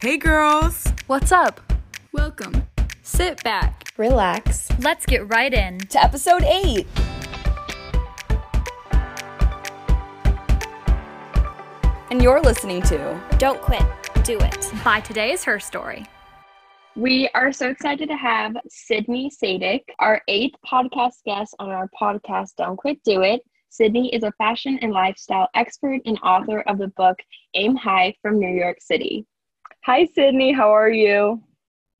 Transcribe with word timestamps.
Hey, 0.00 0.16
girls. 0.16 0.86
What's 1.08 1.32
up? 1.32 1.60
Welcome. 2.12 2.68
Sit 3.02 3.42
back. 3.42 3.92
Relax. 3.96 4.68
Let's 4.78 5.04
get 5.04 5.28
right 5.28 5.52
in 5.52 5.80
to 5.88 6.00
episode 6.00 6.44
8. 6.44 6.86
And 12.12 12.22
you're 12.22 12.40
listening 12.40 12.80
to 12.82 13.20
Don't 13.38 13.60
Quit, 13.60 13.82
Do 14.22 14.38
It 14.38 14.72
by 14.84 15.00
Today's 15.00 15.42
Her 15.42 15.58
Story. 15.58 16.06
We 16.94 17.28
are 17.34 17.50
so 17.50 17.68
excited 17.68 18.08
to 18.08 18.16
have 18.16 18.54
Sydney 18.68 19.32
Sadick, 19.42 19.82
our 19.98 20.22
eighth 20.28 20.54
podcast 20.64 21.24
guest 21.26 21.56
on 21.58 21.70
our 21.70 21.90
podcast, 22.00 22.54
Don't 22.56 22.76
Quit, 22.76 23.02
Do 23.04 23.22
It. 23.22 23.40
Sydney 23.68 24.14
is 24.14 24.22
a 24.22 24.30
fashion 24.38 24.78
and 24.80 24.92
lifestyle 24.92 25.48
expert 25.56 26.02
and 26.04 26.20
author 26.22 26.60
of 26.68 26.78
the 26.78 26.92
book 26.96 27.18
Aim 27.54 27.74
High 27.74 28.14
from 28.22 28.38
New 28.38 28.46
York 28.46 28.76
City. 28.80 29.26
Hi, 29.84 30.06
Sydney. 30.14 30.52
How 30.52 30.70
are 30.74 30.90
you? 30.90 31.42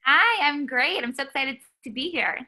Hi, 0.04 0.46
I'm 0.46 0.66
great. 0.66 1.02
I'm 1.02 1.14
so 1.14 1.22
excited 1.22 1.58
to 1.84 1.90
be 1.90 2.10
here. 2.10 2.38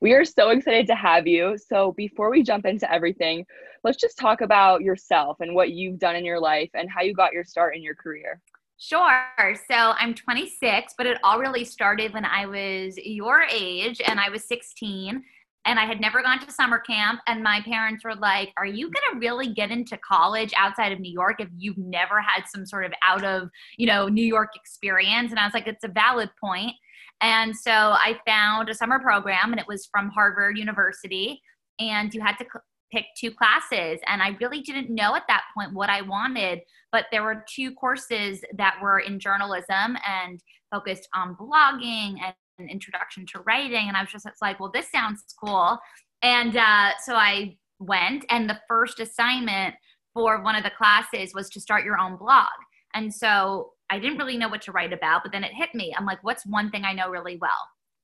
We 0.00 0.12
are 0.12 0.24
so 0.24 0.50
excited 0.50 0.86
to 0.88 0.94
have 0.94 1.26
you. 1.26 1.56
So, 1.56 1.92
before 1.92 2.30
we 2.30 2.42
jump 2.42 2.66
into 2.66 2.90
everything, 2.92 3.46
let's 3.84 3.98
just 3.98 4.18
talk 4.18 4.40
about 4.40 4.82
yourself 4.82 5.38
and 5.40 5.54
what 5.54 5.70
you've 5.70 5.98
done 5.98 6.16
in 6.16 6.24
your 6.24 6.40
life 6.40 6.70
and 6.74 6.90
how 6.90 7.02
you 7.02 7.14
got 7.14 7.32
your 7.32 7.44
start 7.44 7.76
in 7.76 7.82
your 7.82 7.94
career. 7.94 8.40
Sure. 8.78 9.24
So, 9.70 9.74
I'm 9.98 10.14
26, 10.14 10.94
but 10.96 11.06
it 11.06 11.18
all 11.22 11.38
really 11.38 11.64
started 11.64 12.12
when 12.12 12.24
I 12.24 12.46
was 12.46 12.98
your 12.98 13.42
age 13.42 14.00
and 14.04 14.18
I 14.18 14.30
was 14.30 14.44
16 14.44 15.22
and 15.66 15.78
I 15.78 15.84
had 15.84 16.00
never 16.00 16.22
gone 16.22 16.38
to 16.40 16.52
summer 16.52 16.78
camp. 16.78 17.20
And 17.26 17.42
my 17.42 17.60
parents 17.62 18.04
were 18.04 18.14
like, 18.14 18.52
Are 18.56 18.66
you 18.66 18.90
going 18.90 19.12
to 19.12 19.18
really 19.18 19.52
get 19.52 19.70
into 19.70 19.98
college 19.98 20.52
outside 20.56 20.92
of 20.92 21.00
New 21.00 21.12
York 21.12 21.36
if 21.40 21.48
you've 21.56 21.78
never 21.78 22.20
had 22.20 22.44
some 22.48 22.64
sort 22.64 22.84
of 22.84 22.92
out 23.06 23.24
of, 23.24 23.48
you 23.76 23.86
know, 23.86 24.08
New 24.08 24.24
York 24.24 24.50
experience? 24.54 25.30
And 25.30 25.38
I 25.38 25.44
was 25.44 25.54
like, 25.54 25.66
It's 25.66 25.84
a 25.84 25.88
valid 25.88 26.30
point. 26.42 26.72
And 27.20 27.54
so 27.54 27.70
I 27.72 28.18
found 28.26 28.70
a 28.70 28.74
summer 28.74 28.98
program, 28.98 29.52
and 29.52 29.60
it 29.60 29.66
was 29.68 29.86
from 29.92 30.08
Harvard 30.08 30.56
University. 30.56 31.42
And 31.78 32.12
you 32.14 32.22
had 32.22 32.36
to 32.38 32.46
pick 32.90 33.06
two 33.16 33.30
classes. 33.30 34.00
And 34.06 34.22
I 34.22 34.36
really 34.40 34.60
didn't 34.60 34.90
know 34.90 35.14
at 35.14 35.24
that 35.28 35.42
point 35.56 35.74
what 35.74 35.90
I 35.90 36.02
wanted, 36.02 36.60
but 36.90 37.06
there 37.12 37.22
were 37.22 37.44
two 37.48 37.72
courses 37.74 38.42
that 38.56 38.76
were 38.82 38.98
in 38.98 39.20
journalism 39.20 39.96
and 40.06 40.40
focused 40.70 41.08
on 41.14 41.36
blogging 41.36 42.16
and 42.22 42.34
an 42.60 42.68
introduction 42.68 43.26
to 43.32 43.40
writing. 43.40 43.88
And 43.88 43.96
I 43.96 44.02
was 44.02 44.10
just 44.10 44.26
like, 44.42 44.60
well, 44.60 44.70
this 44.72 44.90
sounds 44.90 45.24
cool. 45.42 45.78
And 46.22 46.56
uh, 46.56 46.90
so 47.04 47.14
I 47.14 47.56
went, 47.78 48.24
and 48.28 48.48
the 48.48 48.60
first 48.68 49.00
assignment 49.00 49.74
for 50.12 50.42
one 50.42 50.56
of 50.56 50.64
the 50.64 50.70
classes 50.70 51.32
was 51.34 51.48
to 51.50 51.60
start 51.60 51.84
your 51.84 51.98
own 51.98 52.16
blog. 52.16 52.48
And 52.94 53.12
so 53.14 53.70
I 53.88 53.98
didn't 53.98 54.18
really 54.18 54.36
know 54.36 54.48
what 54.48 54.62
to 54.62 54.72
write 54.72 54.92
about, 54.92 55.22
but 55.22 55.32
then 55.32 55.44
it 55.44 55.52
hit 55.54 55.74
me. 55.74 55.94
I'm 55.96 56.06
like, 56.06 56.22
what's 56.22 56.44
one 56.46 56.70
thing 56.70 56.84
I 56.84 56.92
know 56.92 57.08
really 57.08 57.38
well? 57.40 57.50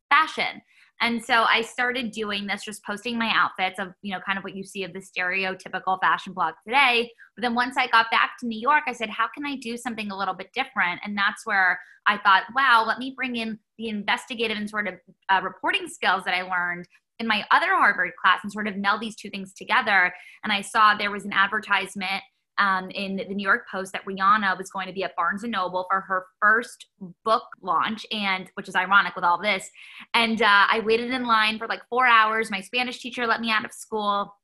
Fashion. 0.08 0.62
And 1.00 1.22
so 1.22 1.42
I 1.42 1.60
started 1.60 2.10
doing 2.10 2.46
this, 2.46 2.64
just 2.64 2.82
posting 2.84 3.18
my 3.18 3.30
outfits 3.34 3.78
of, 3.78 3.88
you 4.00 4.14
know, 4.14 4.20
kind 4.24 4.38
of 4.38 4.44
what 4.44 4.56
you 4.56 4.64
see 4.64 4.82
of 4.82 4.94
the 4.94 5.00
stereotypical 5.00 6.00
fashion 6.00 6.32
blog 6.32 6.54
today. 6.66 7.10
But 7.36 7.42
then 7.42 7.54
once 7.54 7.77
I 7.77 7.86
got 7.88 8.10
back 8.10 8.32
to 8.40 8.46
New 8.46 8.58
York, 8.58 8.84
I 8.86 8.92
said, 8.92 9.10
how 9.10 9.27
can 9.34 9.44
I 9.44 9.56
do 9.56 9.77
something 9.77 10.10
a 10.10 10.16
little 10.16 10.32
bit 10.32 10.52
different? 10.54 11.00
And 11.04 11.18
that's 11.18 11.44
where 11.44 11.78
I 12.06 12.16
thought, 12.18 12.44
wow, 12.54 12.84
let 12.86 12.98
me 12.98 13.12
bring 13.14 13.36
in 13.36 13.58
the 13.78 13.88
investigative 13.88 14.56
and 14.56 14.69
sort 14.69 14.88
of 14.88 14.94
uh, 15.28 15.41
reporting 15.42 15.88
skills 15.88 16.22
that 16.24 16.34
I 16.34 16.42
learned 16.42 16.86
in 17.19 17.27
my 17.27 17.44
other 17.50 17.69
Harvard 17.69 18.12
class 18.22 18.41
and 18.42 18.52
sort 18.52 18.68
of 18.68 18.77
meld 18.77 19.00
these 19.00 19.16
two 19.16 19.30
things 19.30 19.55
together. 19.55 20.12
And 20.44 20.52
I 20.52 20.60
saw 20.60 20.94
there 20.94 21.10
was 21.10 21.24
an 21.24 21.33
advertisement 21.33 22.22
um, 22.58 22.91
in 22.91 23.16
the 23.16 23.34
New 23.34 23.42
York 23.42 23.66
Post 23.70 23.92
that 23.92 24.05
Rihanna 24.05 24.56
was 24.56 24.70
going 24.70 24.86
to 24.86 24.92
be 24.92 25.05
at 25.05 25.14
Barnes 25.16 25.42
and 25.42 25.52
Noble 25.52 25.86
for 25.91 26.00
her 26.02 26.27
first 26.41 26.86
book 27.24 27.42
launch, 27.62 28.06
and 28.10 28.50
which 28.55 28.68
is 28.68 28.74
ironic 28.74 29.14
with 29.14 29.24
all 29.24 29.41
this. 29.41 29.68
And 30.14 30.40
uh, 30.40 30.66
I 30.70 30.80
waited 30.84 31.11
in 31.11 31.27
line 31.27 31.58
for 31.58 31.66
like 31.66 31.83
four 31.88 32.06
hours. 32.06 32.50
My 32.50 32.61
Spanish 32.61 33.00
teacher 33.00 33.27
let 33.27 33.40
me 33.40 33.51
out 33.51 33.64
of 33.64 33.72
school. 33.72 34.34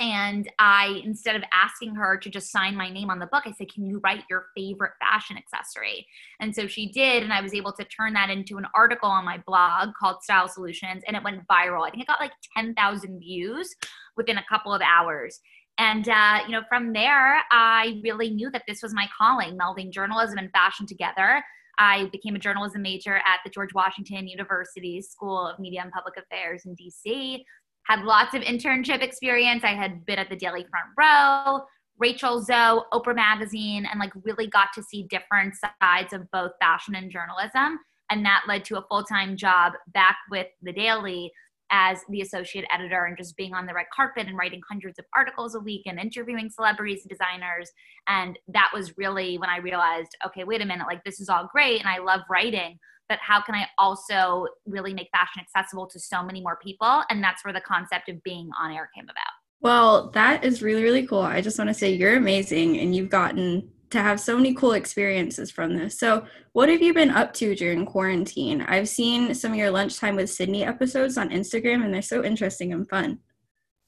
And 0.00 0.48
I, 0.58 1.00
instead 1.04 1.34
of 1.34 1.42
asking 1.52 1.96
her 1.96 2.16
to 2.16 2.30
just 2.30 2.52
sign 2.52 2.76
my 2.76 2.88
name 2.88 3.10
on 3.10 3.18
the 3.18 3.26
book, 3.26 3.44
I 3.46 3.52
said, 3.52 3.72
Can 3.72 3.84
you 3.84 4.00
write 4.04 4.24
your 4.30 4.46
favorite 4.56 4.92
fashion 5.00 5.36
accessory? 5.36 6.06
And 6.40 6.54
so 6.54 6.66
she 6.66 6.90
did. 6.92 7.22
And 7.22 7.32
I 7.32 7.40
was 7.40 7.54
able 7.54 7.72
to 7.72 7.84
turn 7.84 8.12
that 8.12 8.30
into 8.30 8.58
an 8.58 8.66
article 8.74 9.08
on 9.08 9.24
my 9.24 9.42
blog 9.46 9.90
called 9.98 10.22
Style 10.22 10.48
Solutions. 10.48 11.02
And 11.06 11.16
it 11.16 11.24
went 11.24 11.46
viral. 11.48 11.86
I 11.86 11.90
think 11.90 12.02
it 12.02 12.06
got 12.06 12.20
like 12.20 12.32
10,000 12.56 13.18
views 13.18 13.74
within 14.16 14.38
a 14.38 14.44
couple 14.48 14.72
of 14.72 14.82
hours. 14.82 15.40
And, 15.78 16.08
uh, 16.08 16.40
you 16.46 16.52
know, 16.52 16.62
from 16.68 16.92
there, 16.92 17.40
I 17.50 18.00
really 18.02 18.30
knew 18.30 18.50
that 18.50 18.64
this 18.66 18.82
was 18.82 18.92
my 18.92 19.08
calling, 19.16 19.56
melding 19.56 19.92
journalism 19.92 20.38
and 20.38 20.50
fashion 20.50 20.86
together. 20.86 21.42
I 21.78 22.06
became 22.10 22.34
a 22.34 22.40
journalism 22.40 22.82
major 22.82 23.16
at 23.16 23.38
the 23.44 23.50
George 23.50 23.72
Washington 23.72 24.26
University 24.26 25.00
School 25.00 25.46
of 25.46 25.60
Media 25.60 25.80
and 25.82 25.92
Public 25.92 26.16
Affairs 26.16 26.66
in 26.66 26.74
DC. 26.74 27.44
Had 27.84 28.04
lots 28.04 28.34
of 28.34 28.42
internship 28.42 29.02
experience. 29.02 29.64
I 29.64 29.74
had 29.74 30.04
been 30.04 30.18
at 30.18 30.28
the 30.28 30.36
Daily 30.36 30.66
Front 30.70 30.86
Row, 30.98 31.64
Rachel 31.98 32.42
Zoe, 32.42 32.82
Oprah 32.92 33.16
Magazine, 33.16 33.86
and 33.90 33.98
like 33.98 34.12
really 34.22 34.46
got 34.46 34.68
to 34.74 34.82
see 34.82 35.04
different 35.04 35.54
sides 35.80 36.12
of 36.12 36.30
both 36.30 36.52
fashion 36.60 36.94
and 36.94 37.10
journalism. 37.10 37.78
And 38.10 38.24
that 38.24 38.44
led 38.46 38.64
to 38.66 38.78
a 38.78 38.84
full 38.88 39.04
time 39.04 39.36
job 39.36 39.72
back 39.92 40.16
with 40.30 40.46
the 40.62 40.72
Daily 40.72 41.32
as 41.70 42.00
the 42.08 42.22
associate 42.22 42.64
editor 42.72 43.04
and 43.04 43.16
just 43.16 43.36
being 43.36 43.54
on 43.54 43.66
the 43.66 43.74
red 43.74 43.86
carpet 43.94 44.26
and 44.26 44.36
writing 44.38 44.60
hundreds 44.68 44.98
of 44.98 45.04
articles 45.14 45.54
a 45.54 45.60
week 45.60 45.82
and 45.86 45.98
interviewing 45.98 46.50
celebrities 46.50 47.02
and 47.02 47.10
designers. 47.10 47.70
And 48.06 48.38
that 48.48 48.70
was 48.72 48.96
really 48.96 49.36
when 49.38 49.50
I 49.50 49.58
realized, 49.58 50.16
okay, 50.26 50.44
wait 50.44 50.62
a 50.62 50.64
minute, 50.64 50.86
like 50.86 51.04
this 51.04 51.20
is 51.20 51.28
all 51.28 51.48
great 51.52 51.80
and 51.80 51.88
I 51.88 51.98
love 51.98 52.20
writing, 52.30 52.78
but 53.08 53.18
how 53.20 53.40
can 53.40 53.54
I 53.54 53.66
also 53.78 54.46
really 54.66 54.94
make 54.94 55.08
fashion 55.12 55.42
accessible 55.42 55.86
to 55.88 55.98
so 55.98 56.22
many 56.22 56.40
more 56.40 56.58
people? 56.62 57.02
And 57.10 57.22
that's 57.22 57.44
where 57.44 57.54
the 57.54 57.60
concept 57.60 58.08
of 58.08 58.22
being 58.22 58.50
on 58.60 58.72
air 58.72 58.90
came 58.94 59.04
about. 59.04 59.32
Well, 59.60 60.10
that 60.10 60.44
is 60.44 60.62
really, 60.62 60.82
really 60.82 61.06
cool. 61.06 61.20
I 61.20 61.40
just 61.40 61.58
want 61.58 61.68
to 61.68 61.74
say 61.74 61.92
you're 61.92 62.16
amazing 62.16 62.78
and 62.78 62.94
you've 62.94 63.10
gotten 63.10 63.70
to 63.90 64.02
have 64.02 64.20
so 64.20 64.36
many 64.36 64.54
cool 64.54 64.72
experiences 64.72 65.50
from 65.50 65.74
this. 65.74 65.98
So, 65.98 66.24
what 66.52 66.68
have 66.68 66.82
you 66.82 66.92
been 66.92 67.10
up 67.10 67.32
to 67.34 67.54
during 67.54 67.86
quarantine? 67.86 68.62
I've 68.62 68.88
seen 68.88 69.34
some 69.34 69.52
of 69.52 69.58
your 69.58 69.70
lunchtime 69.70 70.16
with 70.16 70.30
Sydney 70.30 70.64
episodes 70.64 71.16
on 71.16 71.30
Instagram, 71.30 71.84
and 71.84 71.92
they're 71.92 72.02
so 72.02 72.22
interesting 72.22 72.72
and 72.72 72.88
fun. 72.88 73.18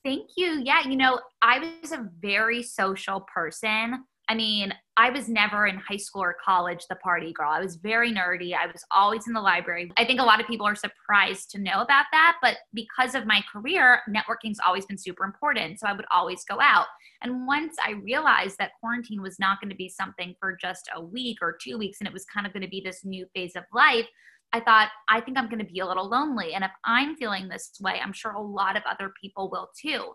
Thank 0.04 0.30
you. 0.36 0.62
Yeah, 0.64 0.88
you 0.88 0.96
know, 0.96 1.20
I 1.42 1.74
was 1.82 1.92
a 1.92 2.08
very 2.20 2.62
social 2.62 3.26
person. 3.32 4.04
I 4.30 4.34
mean, 4.36 4.72
I 4.96 5.10
was 5.10 5.28
never 5.28 5.66
in 5.66 5.76
high 5.76 5.96
school 5.96 6.22
or 6.22 6.36
college 6.44 6.86
the 6.88 6.94
party 6.94 7.32
girl. 7.32 7.50
I 7.50 7.58
was 7.58 7.74
very 7.74 8.12
nerdy. 8.12 8.54
I 8.54 8.68
was 8.68 8.84
always 8.94 9.26
in 9.26 9.32
the 9.32 9.40
library. 9.40 9.90
I 9.96 10.04
think 10.04 10.20
a 10.20 10.24
lot 10.24 10.40
of 10.40 10.46
people 10.46 10.68
are 10.68 10.76
surprised 10.76 11.50
to 11.50 11.58
know 11.60 11.80
about 11.80 12.04
that, 12.12 12.36
but 12.40 12.58
because 12.72 13.16
of 13.16 13.26
my 13.26 13.42
career, 13.52 14.02
networking's 14.08 14.60
always 14.64 14.86
been 14.86 14.98
super 14.98 15.24
important. 15.24 15.80
So 15.80 15.88
I 15.88 15.94
would 15.94 16.04
always 16.12 16.44
go 16.44 16.60
out. 16.60 16.86
And 17.22 17.44
once 17.44 17.74
I 17.84 17.94
realized 18.04 18.58
that 18.58 18.70
quarantine 18.78 19.20
was 19.20 19.40
not 19.40 19.60
going 19.60 19.70
to 19.70 19.76
be 19.76 19.88
something 19.88 20.36
for 20.38 20.56
just 20.60 20.88
a 20.94 21.02
week 21.02 21.38
or 21.42 21.58
two 21.60 21.76
weeks 21.76 21.98
and 22.00 22.06
it 22.06 22.12
was 22.12 22.24
kind 22.32 22.46
of 22.46 22.52
going 22.52 22.62
to 22.62 22.68
be 22.68 22.80
this 22.80 23.04
new 23.04 23.26
phase 23.34 23.56
of 23.56 23.64
life, 23.74 24.06
I 24.52 24.60
thought, 24.60 24.90
I 25.08 25.20
think 25.22 25.38
I'm 25.38 25.48
going 25.48 25.58
to 25.58 25.72
be 25.72 25.80
a 25.80 25.86
little 25.86 26.08
lonely. 26.08 26.54
And 26.54 26.62
if 26.62 26.70
I'm 26.84 27.16
feeling 27.16 27.48
this 27.48 27.72
way, 27.80 27.98
I'm 28.00 28.12
sure 28.12 28.30
a 28.30 28.40
lot 28.40 28.76
of 28.76 28.84
other 28.88 29.12
people 29.20 29.50
will 29.50 29.70
too. 29.76 30.12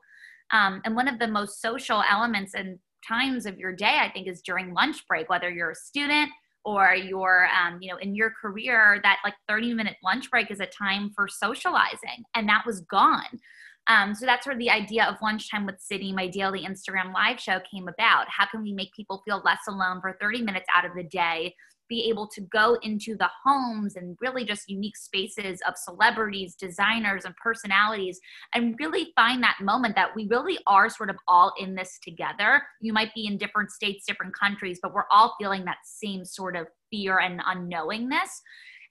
Um, 0.51 0.81
and 0.85 0.95
one 0.95 1.09
of 1.09 1.19
the 1.19 1.27
most 1.27 1.61
social 1.61 2.01
elements 2.09 2.53
and 2.53 2.79
times 3.07 3.45
of 3.45 3.57
your 3.57 3.73
day, 3.73 3.97
I 4.01 4.09
think, 4.11 4.27
is 4.27 4.41
during 4.41 4.73
lunch 4.73 5.07
break, 5.07 5.29
whether 5.29 5.49
you're 5.49 5.71
a 5.71 5.75
student 5.75 6.29
or 6.63 6.95
you're, 6.95 7.47
um, 7.47 7.79
you 7.81 7.91
know, 7.91 7.97
in 7.97 8.15
your 8.15 8.31
career, 8.31 8.99
that 9.03 9.19
like 9.23 9.35
30 9.47 9.73
minute 9.73 9.97
lunch 10.03 10.29
break 10.31 10.49
is 10.49 10.59
a 10.59 10.65
time 10.65 11.11
for 11.15 11.27
socializing. 11.27 12.23
And 12.35 12.49
that 12.49 12.63
was 12.65 12.81
gone. 12.81 13.39
Um, 13.87 14.15
so 14.15 14.25
that's 14.25 14.47
where 14.47 14.57
the 14.57 14.71
idea 14.71 15.05
of 15.05 15.15
lunchtime 15.21 15.65
with 15.65 15.79
Sydney, 15.79 16.11
my 16.11 16.27
daily 16.27 16.65
Instagram 16.65 17.13
live 17.13 17.39
show, 17.39 17.59
came 17.71 17.87
about. 17.87 18.25
How 18.29 18.47
can 18.47 18.63
we 18.63 18.73
make 18.73 18.91
people 18.93 19.21
feel 19.25 19.43
less 19.45 19.59
alone 19.67 20.01
for 20.01 20.17
30 20.19 20.41
minutes 20.41 20.65
out 20.73 20.85
of 20.85 20.95
the 20.95 21.03
day 21.03 21.53
be 21.89 22.09
able 22.09 22.27
to 22.27 22.41
go 22.41 22.77
into 22.81 23.15
the 23.17 23.29
homes 23.43 23.95
and 23.95 24.17
really 24.21 24.45
just 24.45 24.69
unique 24.69 24.97
spaces 24.97 25.59
of 25.67 25.75
celebrities, 25.77 26.55
designers, 26.55 27.25
and 27.25 27.35
personalities, 27.37 28.19
and 28.53 28.75
really 28.79 29.11
find 29.15 29.41
that 29.43 29.57
moment 29.61 29.95
that 29.95 30.15
we 30.15 30.27
really 30.27 30.57
are 30.67 30.89
sort 30.89 31.09
of 31.09 31.17
all 31.27 31.53
in 31.59 31.75
this 31.75 31.99
together. 32.03 32.61
You 32.81 32.93
might 32.93 33.13
be 33.13 33.27
in 33.27 33.37
different 33.37 33.71
states, 33.71 34.05
different 34.05 34.37
countries, 34.37 34.79
but 34.81 34.93
we're 34.93 35.05
all 35.11 35.35
feeling 35.39 35.65
that 35.65 35.77
same 35.83 36.25
sort 36.25 36.55
of 36.55 36.67
fear 36.91 37.19
and 37.19 37.41
unknowingness. 37.41 38.29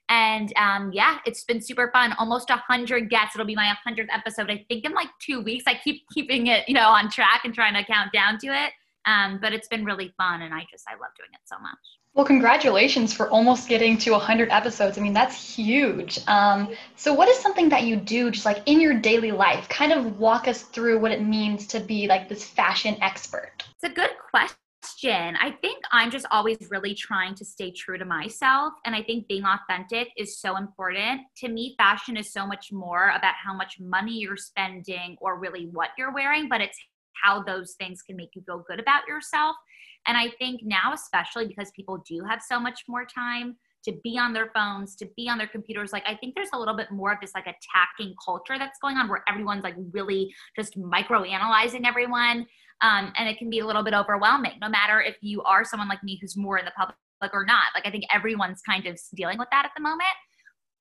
And 0.07 0.53
um, 0.55 0.91
yeah, 0.93 1.17
it's 1.25 1.43
been 1.43 1.61
super 1.61 1.89
fun. 1.91 2.13
Almost 2.19 2.49
a 2.51 2.57
hundred 2.57 3.09
guests. 3.09 3.35
It'll 3.35 3.47
be 3.47 3.55
my 3.55 3.73
hundredth 3.83 4.11
episode. 4.13 4.51
I 4.51 4.63
think 4.67 4.85
in 4.85 4.93
like 4.93 5.09
two 5.19 5.41
weeks. 5.41 5.63
I 5.67 5.79
keep 5.83 6.03
keeping 6.13 6.47
it, 6.47 6.67
you 6.69 6.75
know, 6.75 6.89
on 6.89 7.09
track 7.09 7.41
and 7.43 7.53
trying 7.53 7.73
to 7.73 7.83
count 7.83 8.11
down 8.13 8.37
to 8.39 8.47
it. 8.47 8.71
Um, 9.05 9.39
but 9.41 9.53
it's 9.53 9.67
been 9.67 9.85
really 9.85 10.13
fun, 10.17 10.41
and 10.41 10.53
I 10.53 10.65
just 10.69 10.85
I 10.87 10.93
love 10.93 11.11
doing 11.17 11.29
it 11.33 11.41
so 11.45 11.57
much. 11.59 12.04
Well, 12.15 12.25
congratulations 12.25 13.13
for 13.13 13.29
almost 13.29 13.67
getting 13.67 13.97
to 13.97 14.11
100 14.11 14.49
episodes. 14.49 14.97
I 14.97 15.01
mean, 15.01 15.11
that's 15.13 15.35
huge. 15.55 16.19
Um, 16.27 16.73
so, 16.95 17.13
what 17.13 17.27
is 17.27 17.37
something 17.37 17.67
that 17.69 17.83
you 17.83 17.97
do 17.97 18.31
just 18.31 18.45
like 18.45 18.63
in 18.65 18.79
your 18.79 18.93
daily 18.93 19.31
life? 19.31 19.67
Kind 19.67 19.91
of 19.91 20.17
walk 20.17 20.47
us 20.47 20.61
through 20.61 20.99
what 20.99 21.11
it 21.11 21.21
means 21.21 21.67
to 21.67 21.81
be 21.81 22.07
like 22.07 22.29
this 22.29 22.45
fashion 22.45 22.95
expert. 23.01 23.65
It's 23.75 23.91
a 23.91 23.93
good 23.93 24.11
question. 24.31 24.55
question. 24.85 25.35
I 25.41 25.51
think 25.51 25.83
I'm 25.91 26.11
just 26.11 26.25
always 26.31 26.57
really 26.69 26.93
trying 26.93 27.35
to 27.35 27.45
stay 27.45 27.71
true 27.71 27.97
to 27.97 28.05
myself. 28.05 28.73
And 28.85 28.95
I 28.95 29.01
think 29.01 29.27
being 29.27 29.43
authentic 29.43 30.09
is 30.17 30.39
so 30.39 30.57
important. 30.57 31.21
To 31.37 31.49
me, 31.49 31.75
fashion 31.77 32.17
is 32.17 32.31
so 32.31 32.45
much 32.45 32.71
more 32.71 33.09
about 33.09 33.33
how 33.43 33.53
much 33.53 33.77
money 33.79 34.19
you're 34.19 34.37
spending 34.37 35.17
or 35.19 35.39
really 35.39 35.69
what 35.71 35.89
you're 35.97 36.13
wearing, 36.13 36.47
but 36.49 36.61
it's 36.61 36.77
how 37.21 37.41
those 37.41 37.75
things 37.79 38.01
can 38.01 38.15
make 38.15 38.29
you 38.35 38.43
feel 38.45 38.63
good 38.67 38.79
about 38.79 39.07
yourself. 39.07 39.55
And 40.07 40.17
I 40.17 40.29
think 40.37 40.61
now, 40.63 40.93
especially 40.93 41.47
because 41.47 41.71
people 41.75 42.03
do 42.07 42.23
have 42.27 42.41
so 42.41 42.59
much 42.59 42.83
more 42.87 43.05
time 43.05 43.55
to 43.85 43.93
be 44.03 44.17
on 44.17 44.33
their 44.33 44.49
phones, 44.53 44.95
to 44.95 45.07
be 45.15 45.29
on 45.29 45.37
their 45.37 45.47
computers, 45.47 45.93
like 45.93 46.03
I 46.07 46.15
think 46.15 46.35
there's 46.35 46.49
a 46.53 46.59
little 46.59 46.75
bit 46.75 46.91
more 46.91 47.13
of 47.13 47.19
this 47.21 47.31
like 47.35 47.45
attacking 47.45 48.15
culture 48.23 48.57
that's 48.57 48.79
going 48.81 48.97
on 48.97 49.07
where 49.07 49.23
everyone's 49.29 49.63
like 49.63 49.75
really 49.91 50.33
just 50.55 50.75
micro 50.77 51.23
analyzing 51.23 51.85
everyone. 51.85 52.47
Um, 52.81 53.13
and 53.17 53.29
it 53.29 53.37
can 53.37 53.49
be 53.49 53.59
a 53.59 53.65
little 53.65 53.83
bit 53.83 53.93
overwhelming, 53.93 54.53
no 54.59 54.69
matter 54.69 55.01
if 55.01 55.15
you 55.21 55.41
are 55.43 55.63
someone 55.63 55.87
like 55.87 56.03
me 56.03 56.17
who's 56.19 56.35
more 56.35 56.57
in 56.57 56.65
the 56.65 56.71
public 56.71 56.97
or 57.33 57.45
not. 57.45 57.65
Like 57.73 57.87
I 57.87 57.91
think 57.91 58.03
everyone's 58.13 58.61
kind 58.61 58.85
of 58.85 58.99
dealing 59.15 59.37
with 59.37 59.47
that 59.51 59.65
at 59.65 59.71
the 59.75 59.81
moment. 59.81 60.03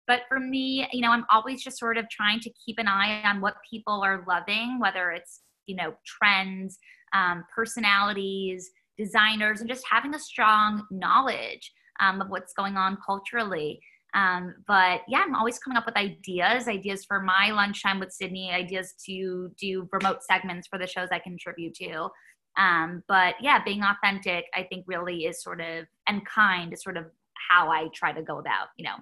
But 0.06 0.22
for 0.28 0.38
me, 0.38 0.86
you 0.92 1.00
know, 1.00 1.10
I'm 1.10 1.24
always 1.30 1.62
just 1.62 1.78
sort 1.78 1.96
of 1.96 2.08
trying 2.10 2.40
to 2.40 2.50
keep 2.64 2.78
an 2.78 2.88
eye 2.88 3.22
on 3.24 3.40
what 3.40 3.54
people 3.68 4.02
are 4.04 4.24
loving, 4.28 4.78
whether 4.78 5.10
it's, 5.10 5.40
you 5.66 5.76
know, 5.76 5.94
trends, 6.04 6.78
um, 7.14 7.44
personalities, 7.54 8.70
designers, 8.96 9.60
and 9.60 9.68
just 9.68 9.84
having 9.90 10.14
a 10.14 10.18
strong 10.18 10.86
knowledge 10.90 11.72
um, 12.00 12.20
of 12.20 12.28
what's 12.28 12.52
going 12.52 12.76
on 12.76 12.98
culturally. 13.04 13.80
Um, 14.14 14.54
but 14.68 15.00
yeah, 15.08 15.22
I'm 15.26 15.34
always 15.34 15.58
coming 15.58 15.76
up 15.76 15.86
with 15.86 15.96
ideas, 15.96 16.68
ideas 16.68 17.04
for 17.04 17.20
my 17.20 17.50
lunchtime 17.50 17.98
with 17.98 18.12
Sydney, 18.12 18.52
ideas 18.52 18.94
to 19.06 19.50
do 19.58 19.88
remote 19.92 20.22
segments 20.22 20.68
for 20.68 20.78
the 20.78 20.86
shows 20.86 21.08
I 21.10 21.18
contribute 21.18 21.74
to. 21.74 22.08
Um, 22.56 23.02
but 23.08 23.34
yeah, 23.40 23.62
being 23.64 23.82
authentic, 23.82 24.44
I 24.54 24.62
think 24.64 24.84
really 24.86 25.24
is 25.24 25.42
sort 25.42 25.60
of, 25.60 25.86
and 26.08 26.24
kind 26.24 26.72
is 26.72 26.82
sort 26.82 26.96
of 26.96 27.06
how 27.50 27.70
I 27.70 27.88
try 27.92 28.12
to 28.12 28.22
go 28.22 28.38
about, 28.38 28.68
you 28.76 28.84
know, 28.84 28.96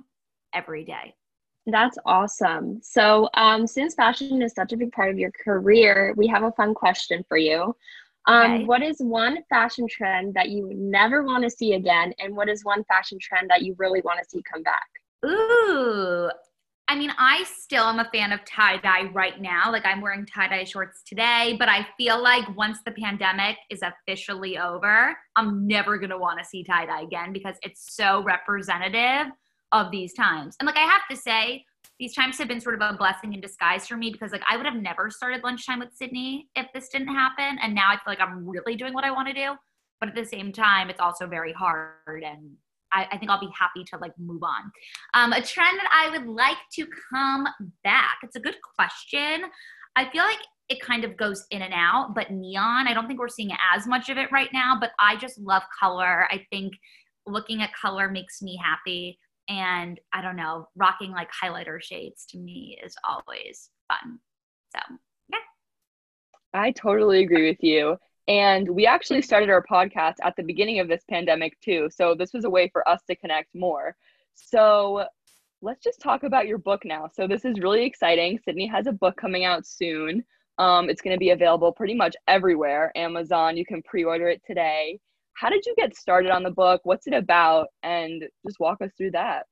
every 0.55 0.85
day. 0.85 1.15
That's 1.67 1.97
awesome. 2.07 2.81
So, 2.83 3.29
um, 3.35 3.67
since 3.67 3.95
fashion 3.95 4.43
is 4.43 4.53
such 4.53 4.73
a 4.73 4.77
big 4.77 4.91
part 4.91 5.11
of 5.11 5.19
your 5.19 5.31
career, 5.45 6.13
we 6.17 6.27
have 6.27 6.43
a 6.43 6.51
fun 6.53 6.75
question 6.75 7.25
for 7.29 7.37
you. 7.37 7.77
Um, 8.27 8.53
okay. 8.53 8.65
What 8.65 8.83
is 8.83 8.97
one 9.01 9.39
fashion 9.49 9.87
trend 9.89 10.35
that 10.35 10.51
you 10.51 10.71
never 10.75 11.25
want 11.25 11.45
to 11.45 11.51
see 11.51 11.75
again? 11.75 12.13
And 12.19 12.37
what 12.37 12.49
is 12.49 12.65
one 12.65 12.85
fashion 12.85 13.19
trend 13.21 13.51
that 13.51 13.63
you 13.63 13.75
really 13.79 14.01
want 14.03 14.21
to 14.23 14.29
see 14.29 14.43
come 14.53 14.63
back? 14.63 14.87
Ooh, 15.25 16.31
I 16.89 16.97
mean, 16.97 17.13
I 17.17 17.45
still 17.45 17.85
am 17.85 18.01
a 18.01 18.09
fan 18.13 18.33
of 18.33 18.45
tie 18.45 18.77
dye 18.77 19.05
right 19.15 19.41
now. 19.41 19.73
Like, 19.73 19.87
I'm 19.87 20.01
wearing 20.01 20.27
tie 20.27 20.49
dye 20.49 20.65
shorts 20.65 21.03
today, 21.07 21.57
but 21.59 21.69
I 21.69 21.87
feel 21.97 22.23
like 22.23 22.45
once 22.57 22.79
the 22.85 22.93
pandemic 22.93 23.57
is 23.71 23.81
officially 23.83 24.59
over, 24.59 25.17
I'm 25.37 25.67
never 25.67 25.97
going 25.97 26.11
to 26.11 26.19
want 26.19 26.39
to 26.39 26.45
see 26.45 26.63
tie 26.63 26.87
dye 26.87 27.03
again 27.03 27.33
because 27.33 27.57
it's 27.63 27.97
so 27.97 28.23
representative 28.25 29.33
of 29.71 29.91
these 29.91 30.13
times. 30.13 30.57
And 30.61 30.67
like, 30.67 30.77
I 30.77 30.81
have 30.81 31.03
to 31.11 31.17
say, 31.17 31.65
these 31.99 32.15
times 32.15 32.39
have 32.39 32.49
been 32.49 32.61
sort 32.61 32.75
of 32.75 32.81
a 32.81 32.97
blessing 32.97 33.33
in 33.33 33.41
disguise 33.41 33.87
for 33.87 33.97
me 33.97 34.11
because 34.11 34.33
like 34.33 34.43
I 34.49 34.57
would 34.57 34.67
have 34.67 34.75
never 34.77 35.11
started 35.11 35.43
lunchtime 35.45 35.79
with 35.79 35.93
Sydney 35.95 36.49
if 36.57 36.67
this 36.75 36.89
didn't 36.89 37.15
happen. 37.15 37.59
And 37.63 37.75
now 37.75 37.89
I 37.91 37.95
feel 37.95 38.03
like 38.07 38.21
I'm 38.21 38.47
really 38.47 38.77
doing 38.77 38.93
what 38.93 39.05
I 39.05 39.11
want 39.11 39.29
to 39.29 39.35
do. 39.35 39.53
But 40.01 40.09
at 40.09 40.15
the 40.17 40.25
same 40.25 40.53
time, 40.53 40.91
it's 40.91 41.01
also 41.01 41.27
very 41.27 41.53
hard 41.53 42.25
and 42.25 42.53
I, 42.93 43.07
I, 43.13 43.19
think 43.19 43.31
I'll 43.31 43.41
be 43.41 43.49
happy 43.59 43.85
to 43.85 43.99
like 43.99 44.13
move 44.19 44.43
on. 44.43 44.71
Um, 45.15 45.33
a 45.33 45.41
trend 45.41 45.79
that 45.79 45.91
I 45.93 46.11
would 46.11 46.27
like 46.27 46.59
to 46.75 46.87
come 47.11 47.47
back. 47.85 48.19
It's 48.23 48.37
a 48.37 48.41
good 48.41 48.57
question. 48.77 49.45
I 49.97 50.11
feel 50.11 50.25
like 50.25 50.41
it 50.69 50.81
kind 50.81 51.05
of 51.05 51.17
goes 51.17 51.47
in 51.51 51.63
and 51.63 51.75
out, 51.75 52.15
but 52.15 52.31
neon, 52.31 52.89
I 52.89 52.95
don't 52.95 53.07
think 53.07 53.21
we're 53.21 53.29
seeing 53.29 53.51
as 53.75 53.87
much 53.87 54.09
of 54.09 54.17
it 54.17 54.31
right 54.33 54.49
now, 54.53 54.77
but 54.79 54.91
I 54.99 55.17
just 55.17 55.39
love 55.39 55.63
color. 55.79 56.27
I 56.31 56.45
think 56.51 56.73
looking 57.27 57.63
at 57.63 57.71
color 57.75 58.09
makes 58.11 58.43
me 58.43 58.59
happy. 58.63 59.19
And 59.49 59.99
I 60.13 60.23
don't 60.23 60.37
know, 60.37 60.69
rocking 60.77 61.11
like 61.11 61.29
highlighter 61.31 61.83
shades 61.83 62.27
to 62.31 62.39
me 62.39 62.79
is 62.83 62.95
always 63.09 63.71
fun. 63.89 64.19
So, 64.75 64.81
yeah. 65.29 65.39
I 66.55 66.71
totally 66.71 67.23
agree 67.23 67.49
with 67.49 67.63
you. 67.63 67.97
And 68.29 68.69
we 68.69 68.87
actually 68.87 69.23
started 69.23 69.51
our 69.51 69.65
podcast 69.65 70.15
at 70.23 70.35
the 70.37 70.43
beginning 70.43 70.79
of 70.79 70.89
this 70.89 71.03
pandemic 71.11 71.59
too. 71.61 71.89
So 71.91 72.15
this 72.15 72.33
was 72.33 72.45
a 72.45 72.51
way 72.51 72.69
for 72.69 72.89
us 72.89 73.03
to 73.09 73.17
connect 73.17 73.55
more. 73.55 73.97
So 74.35 75.05
let's 75.61 75.83
just 75.83 76.01
talk 76.01 76.23
about 76.23 76.47
your 76.47 76.59
book 76.59 76.85
now. 76.85 77.09
So 77.13 77.27
this 77.27 77.45
is 77.45 77.61
really 77.61 77.85
exciting. 77.85 78.39
Sydney 78.45 78.67
has 78.67 78.87
a 78.87 78.93
book 78.93 79.17
coming 79.17 79.45
out 79.45 79.67
soon. 79.67 80.25
Um, 80.59 80.89
it's 80.89 81.01
going 81.01 81.15
to 81.15 81.19
be 81.19 81.31
available 81.31 81.73
pretty 81.73 81.95
much 81.95 82.15
everywhere. 82.29 82.93
Amazon, 82.95 83.57
you 83.57 83.65
can 83.65 83.83
pre 83.83 84.05
order 84.05 84.29
it 84.29 84.43
today. 84.47 85.01
How 85.35 85.51
did 85.51 85.65
you 85.67 85.75
get 85.77 85.97
started 85.97 86.31
on 86.31 86.43
the 86.43 86.51
book? 86.51 86.81
What's 86.85 87.07
it 87.07 87.15
about? 87.15 87.69
And 87.83 88.25
just 88.47 88.61
walk 88.61 88.81
us 88.81 88.91
through 88.97 89.13
that. 89.13 89.47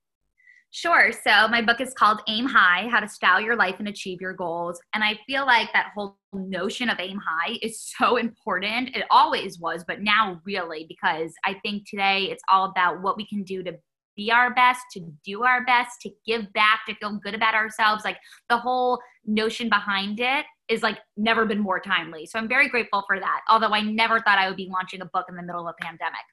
Sure. 0.73 1.11
So 1.11 1.49
my 1.49 1.63
book 1.63 1.81
is 1.81 1.93
called 1.95 2.21
Aim 2.29 2.47
High 2.47 2.87
How 2.89 3.01
to 3.01 3.09
Style 3.09 3.41
Your 3.41 3.57
Life 3.57 3.77
and 3.81 3.89
Achieve 3.89 4.21
Your 4.21 4.35
Goals. 4.35 4.81
And 4.95 5.03
I 5.03 5.19
feel 5.27 5.45
like 5.45 5.73
that 5.73 5.91
whole 5.97 6.17
notion 6.33 6.89
of 6.89 7.01
aim 7.01 7.19
high 7.19 7.59
is 7.61 7.93
so 7.99 8.19
important. 8.19 8.95
It 8.95 9.05
always 9.11 9.59
was, 9.59 9.85
but 9.89 10.01
now 10.01 10.41
really, 10.45 10.87
because 10.89 11.33
I 11.45 11.55
think 11.65 11.89
today 11.89 12.29
it's 12.31 12.43
all 12.49 12.67
about 12.67 13.03
what 13.03 13.17
we 13.17 13.27
can 13.27 13.43
do 13.43 13.65
to 13.65 13.73
be 14.21 14.31
our 14.31 14.53
best, 14.53 14.83
to 14.93 15.01
do 15.25 15.45
our 15.45 15.65
best, 15.65 15.93
to 16.03 16.11
give 16.27 16.53
back, 16.53 16.81
to 16.87 16.95
feel 16.97 17.19
good 17.25 17.35
about 17.35 17.55
ourselves. 17.55 18.05
Like 18.05 18.19
the 18.51 18.59
whole 18.59 19.01
notion 19.25 19.71
behind 19.71 20.21
it 20.21 20.45
is 20.69 20.83
like 20.83 20.99
never 21.17 21.47
been 21.47 21.59
more 21.59 21.81
timely. 21.81 22.27
So 22.27 22.39
I'm 22.39 22.49
very 22.49 22.69
grateful 22.69 23.03
for 23.07 23.19
that. 23.19 23.41
Although 23.49 23.73
I 23.73 23.81
never 23.81 24.21
thought 24.21 24.39
I 24.39 24.49
would 24.49 24.59
be 24.59 24.69
launching 24.71 25.01
a 25.01 25.07
book 25.07 25.25
in 25.31 25.37
the 25.37 25.43
middle 25.43 25.67
of 25.67 25.75
a 25.75 25.83
pandemic. 25.83 26.27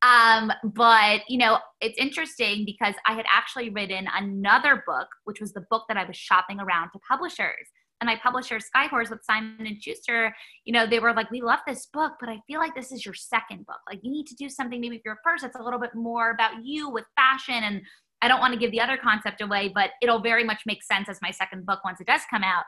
Um, 0.00 0.50
but 0.64 1.20
you 1.28 1.38
know, 1.38 1.58
it's 1.82 1.98
interesting 1.98 2.64
because 2.64 2.94
I 3.06 3.12
had 3.12 3.26
actually 3.30 3.68
written 3.68 4.08
another 4.16 4.82
book, 4.86 5.08
which 5.24 5.40
was 5.40 5.52
the 5.52 5.64
book 5.70 5.84
that 5.88 5.98
I 5.98 6.04
was 6.04 6.16
shopping 6.16 6.60
around 6.60 6.90
to 6.92 6.98
publishers. 7.08 7.68
And 8.02 8.08
my 8.08 8.16
publisher, 8.20 8.58
Skyhorse, 8.58 9.10
with 9.10 9.22
Simon 9.22 9.64
and 9.64 9.80
Schuster, 9.80 10.34
you 10.64 10.72
know, 10.72 10.88
they 10.88 10.98
were 10.98 11.12
like, 11.12 11.30
"We 11.30 11.40
love 11.40 11.60
this 11.68 11.86
book, 11.86 12.14
but 12.18 12.28
I 12.28 12.40
feel 12.48 12.58
like 12.58 12.74
this 12.74 12.90
is 12.90 13.06
your 13.06 13.14
second 13.14 13.64
book. 13.64 13.78
Like, 13.88 14.00
you 14.02 14.10
need 14.10 14.26
to 14.26 14.34
do 14.34 14.48
something 14.48 14.80
maybe 14.80 14.96
for 14.96 15.10
your 15.10 15.20
first. 15.22 15.44
It's 15.44 15.54
a 15.54 15.62
little 15.62 15.78
bit 15.78 15.94
more 15.94 16.32
about 16.32 16.64
you 16.64 16.90
with 16.90 17.04
fashion." 17.14 17.62
And 17.62 17.80
I 18.20 18.26
don't 18.26 18.40
want 18.40 18.54
to 18.54 18.58
give 18.58 18.72
the 18.72 18.80
other 18.80 18.96
concept 18.96 19.40
away, 19.40 19.70
but 19.72 19.90
it'll 20.02 20.18
very 20.18 20.42
much 20.42 20.62
make 20.66 20.82
sense 20.82 21.08
as 21.08 21.22
my 21.22 21.30
second 21.30 21.64
book 21.64 21.84
once 21.84 22.00
it 22.00 22.08
does 22.08 22.22
come 22.28 22.42
out. 22.42 22.64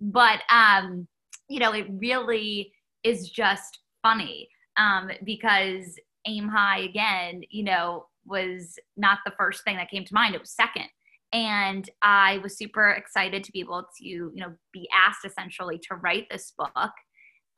But 0.00 0.40
um, 0.50 1.06
you 1.50 1.60
know, 1.60 1.74
it 1.74 1.86
really 1.90 2.72
is 3.04 3.28
just 3.28 3.80
funny 4.02 4.48
um, 4.78 5.10
because 5.22 5.98
aim 6.24 6.48
high 6.48 6.78
again, 6.78 7.42
you 7.50 7.64
know, 7.64 8.06
was 8.24 8.78
not 8.96 9.18
the 9.26 9.32
first 9.36 9.64
thing 9.64 9.76
that 9.76 9.90
came 9.90 10.06
to 10.06 10.14
mind. 10.14 10.34
It 10.34 10.40
was 10.40 10.50
second. 10.50 10.86
And 11.32 11.88
I 12.02 12.38
was 12.38 12.56
super 12.56 12.90
excited 12.90 13.44
to 13.44 13.52
be 13.52 13.60
able 13.60 13.86
to, 13.98 14.04
you 14.04 14.32
know, 14.34 14.54
be 14.72 14.88
asked 14.94 15.24
essentially 15.24 15.78
to 15.88 15.96
write 15.96 16.26
this 16.30 16.52
book. 16.56 16.92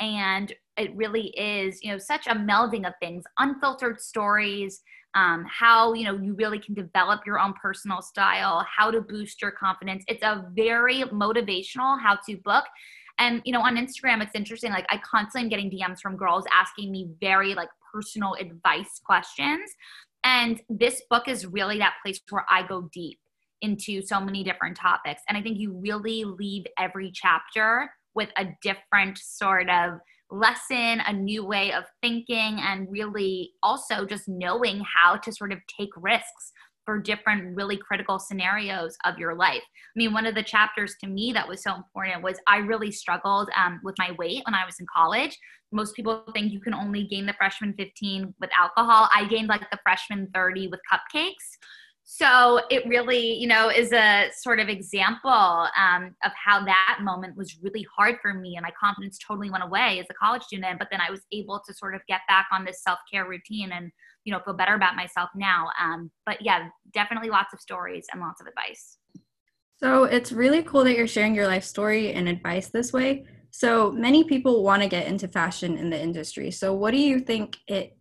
And 0.01 0.53
it 0.77 0.97
really 0.97 1.29
is, 1.37 1.83
you 1.83 1.93
know, 1.93 1.99
such 1.99 2.27
a 2.27 2.35
melding 2.35 2.87
of 2.87 2.95
things, 3.01 3.23
unfiltered 3.39 4.01
stories, 4.01 4.81
um, 5.15 5.45
how, 5.49 5.93
you 5.93 6.05
know, 6.05 6.17
you 6.17 6.35
really 6.35 6.59
can 6.59 6.75
develop 6.75 7.21
your 7.27 7.39
own 7.39 7.53
personal 7.61 8.01
style, 8.01 8.67
how 8.77 8.91
to 8.91 9.01
boost 9.01 9.43
your 9.43 9.51
confidence. 9.51 10.05
It's 10.09 10.23
a 10.23 10.47
very 10.55 11.03
motivational 11.03 12.01
how 12.01 12.19
to 12.29 12.37
book. 12.45 12.65
And, 13.19 13.43
you 13.45 13.53
know, 13.53 13.61
on 13.61 13.77
Instagram, 13.77 14.23
it's 14.23 14.35
interesting. 14.35 14.73
Like, 14.73 14.87
I 14.89 14.99
constantly 14.99 15.43
am 15.43 15.49
getting 15.51 15.71
DMs 15.71 16.01
from 16.01 16.17
girls 16.17 16.45
asking 16.53 16.91
me 16.91 17.11
very, 17.21 17.55
like, 17.55 17.69
personal 17.93 18.35
advice 18.35 19.01
questions. 19.05 19.71
And 20.25 20.63
this 20.71 21.03
book 21.11 21.29
is 21.29 21.47
really 21.47 21.79
that 21.79 21.95
place 22.03 22.21
where 22.31 22.47
I 22.49 22.67
go 22.67 22.89
deep 22.93 23.19
into 23.63 24.03
so 24.03 24.21
many 24.21 24.43
different 24.43 24.77
topics. 24.77 25.23
And 25.29 25.37
I 25.37 25.43
think 25.43 25.59
you 25.59 25.79
really 25.79 26.25
leave 26.25 26.65
every 26.79 27.11
chapter 27.13 27.91
with 28.15 28.31
a 28.37 28.47
different 28.63 29.19
sort 29.19 29.69
of 29.71 30.01
lesson, 30.31 31.01
a 31.07 31.13
new 31.13 31.45
way 31.45 31.73
of 31.73 31.85
thinking, 32.03 32.61
and 32.61 32.89
really 32.91 33.53
also 33.63 34.07
just 34.07 34.29
knowing 34.29 34.83
how 34.97 35.17
to 35.17 35.33
sort 35.33 35.53
of 35.53 35.59
take 35.79 35.91
risks 35.97 36.53
for 36.85 36.99
different 36.99 37.55
really 37.55 37.77
critical 37.77 38.19
scenarios 38.19 38.97
of 39.05 39.19
your 39.19 39.35
life. 39.35 39.63
I 39.63 39.97
mean, 39.97 40.13
one 40.13 40.27
of 40.27 40.35
the 40.35 40.43
chapters 40.43 40.95
to 41.01 41.09
me 41.09 41.33
that 41.33 41.47
was 41.47 41.63
so 41.63 41.75
important 41.75 42.23
was 42.23 42.39
I 42.47 42.59
really 42.59 42.91
struggled 42.91 43.49
um, 43.57 43.81
with 43.85 43.95
my 43.99 44.13
weight 44.19 44.43
when 44.47 44.55
I 44.55 44.65
was 44.65 44.77
in 44.81 44.87
college. 44.93 45.39
Most 45.73 45.95
people 45.95 46.25
think 46.33 46.53
you 46.53 46.61
can 46.61 46.75
only 46.75 47.07
gain 47.07 47.27
the 47.27 47.35
freshman 47.35 47.75
15 47.79 48.35
with 48.41 48.51
alcohol. 48.59 49.09
I 49.15 49.27
gained 49.27 49.49
like 49.49 49.71
the 49.71 49.79
freshman 49.85 50.29
30 50.35 50.69
with 50.69 50.81
cupcakes. 50.93 51.59
So 52.13 52.61
it 52.71 52.85
really, 52.87 53.35
you 53.35 53.47
know, 53.47 53.71
is 53.71 53.93
a 53.93 54.31
sort 54.37 54.59
of 54.59 54.69
example 54.69 55.31
um, 55.31 56.17
of 56.25 56.33
how 56.35 56.65
that 56.65 56.99
moment 57.03 57.37
was 57.37 57.57
really 57.63 57.87
hard 57.97 58.17
for 58.21 58.35
me, 58.35 58.57
and 58.57 58.65
my 58.65 58.73
confidence 58.79 59.17
totally 59.19 59.49
went 59.49 59.63
away 59.63 60.01
as 60.01 60.07
a 60.11 60.15
college 60.15 60.43
student. 60.43 60.79
But 60.79 60.89
then 60.91 61.01
I 61.01 61.11
was 61.11 61.21
able 61.33 61.63
to 61.67 61.73
sort 61.73 61.95
of 61.95 62.01
get 62.09 62.23
back 62.27 62.49
on 62.53 62.65
this 62.65 62.83
self 62.83 62.99
care 63.11 63.29
routine 63.29 63.71
and 63.73 63.93
you 64.25 64.33
know 64.33 64.41
feel 64.45 64.55
better 64.55 64.75
about 64.75 64.97
myself 64.97 65.31
now 65.35 65.69
um, 65.81 66.11
but 66.27 66.37
yeah 66.43 66.69
definitely 66.93 67.31
lots 67.31 67.55
of 67.55 67.61
stories 67.61 68.05
and 68.13 68.21
lots 68.21 68.39
of 68.39 68.47
advice 68.47 68.99
so 69.79 70.05
it's 70.05 70.31
really 70.31 70.63
cool 70.63 70.85
that 70.85 70.95
you're 70.95 71.07
sharing 71.07 71.35
your 71.35 71.47
life 71.47 71.65
story 71.65 72.13
and 72.13 72.29
advice 72.29 72.69
this 72.69 72.93
way 72.93 73.25
So 73.51 73.91
many 73.91 74.25
people 74.25 74.63
want 74.63 74.83
to 74.83 74.89
get 74.89 75.07
into 75.07 75.27
fashion 75.27 75.77
in 75.77 75.91
the 75.91 76.01
industry. 76.01 76.51
So 76.51 76.73
what 76.73 76.93
do 76.93 76.99
you 76.99 77.21
think 77.21 77.57
it 77.67 77.97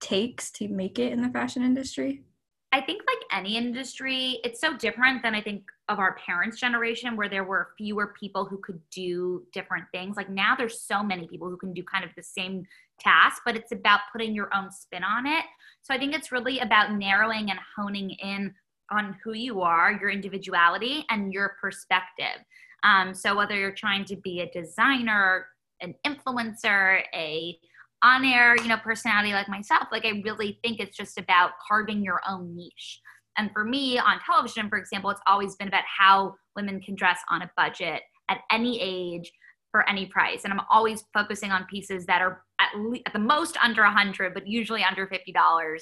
takes 0.00 0.50
to 0.52 0.68
make 0.68 0.98
it 0.98 1.12
in 1.12 1.22
the 1.22 1.28
fashion 1.28 1.62
industry? 1.62 2.24
I 2.72 2.80
think 2.80 3.02
like 3.06 3.15
any 3.36 3.56
industry, 3.56 4.40
it's 4.44 4.60
so 4.60 4.76
different 4.76 5.22
than 5.22 5.34
I 5.34 5.42
think 5.42 5.64
of 5.88 5.98
our 5.98 6.16
parents' 6.16 6.58
generation 6.58 7.16
where 7.16 7.28
there 7.28 7.44
were 7.44 7.68
fewer 7.76 8.14
people 8.18 8.44
who 8.44 8.58
could 8.58 8.80
do 8.90 9.44
different 9.52 9.84
things. 9.92 10.16
Like 10.16 10.30
now 10.30 10.54
there's 10.56 10.80
so 10.80 11.02
many 11.02 11.28
people 11.28 11.48
who 11.48 11.56
can 11.56 11.72
do 11.72 11.82
kind 11.82 12.04
of 12.04 12.10
the 12.16 12.22
same 12.22 12.64
task, 12.98 13.42
but 13.44 13.56
it's 13.56 13.72
about 13.72 14.00
putting 14.12 14.34
your 14.34 14.48
own 14.54 14.70
spin 14.72 15.04
on 15.04 15.26
it. 15.26 15.44
So 15.82 15.94
I 15.94 15.98
think 15.98 16.14
it's 16.14 16.32
really 16.32 16.60
about 16.60 16.92
narrowing 16.92 17.50
and 17.50 17.60
honing 17.76 18.10
in 18.10 18.54
on 18.90 19.16
who 19.22 19.34
you 19.34 19.60
are, 19.60 19.92
your 19.92 20.10
individuality, 20.10 21.04
and 21.10 21.32
your 21.32 21.56
perspective. 21.60 22.42
Um, 22.82 23.14
so 23.14 23.36
whether 23.36 23.56
you're 23.56 23.72
trying 23.72 24.04
to 24.06 24.16
be 24.16 24.40
a 24.40 24.50
designer, 24.50 25.46
an 25.80 25.94
influencer, 26.06 27.02
a 27.14 27.58
on 28.02 28.24
air, 28.24 28.56
you 28.56 28.68
know, 28.68 28.76
personality 28.76 29.32
like 29.32 29.48
myself, 29.48 29.88
like 29.90 30.04
I 30.04 30.22
really 30.24 30.58
think 30.62 30.80
it's 30.80 30.96
just 30.96 31.18
about 31.18 31.52
carving 31.66 32.02
your 32.02 32.20
own 32.28 32.54
niche. 32.54 33.00
And 33.38 33.50
for 33.52 33.64
me 33.64 33.98
on 33.98 34.18
television, 34.24 34.68
for 34.68 34.78
example, 34.78 35.10
it's 35.10 35.20
always 35.26 35.56
been 35.56 35.68
about 35.68 35.84
how 35.84 36.34
women 36.54 36.80
can 36.80 36.94
dress 36.94 37.20
on 37.30 37.42
a 37.42 37.50
budget 37.56 38.02
at 38.28 38.38
any 38.50 38.80
age 38.80 39.30
for 39.70 39.88
any 39.88 40.06
price. 40.06 40.44
And 40.44 40.52
I'm 40.52 40.62
always 40.70 41.04
focusing 41.12 41.52
on 41.52 41.66
pieces 41.66 42.06
that 42.06 42.22
are 42.22 42.42
at, 42.60 42.78
le- 42.78 43.00
at 43.04 43.12
the 43.12 43.18
most 43.18 43.56
under 43.62 43.82
a 43.82 43.90
hundred, 43.90 44.34
but 44.34 44.46
usually 44.46 44.82
under 44.82 45.06
$50. 45.06 45.78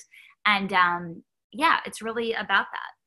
And 0.47 0.73
um, 0.73 1.23
yeah, 1.53 1.79
it's 1.87 2.03
really 2.03 2.33
about 2.33 2.67
that. 2.73 3.04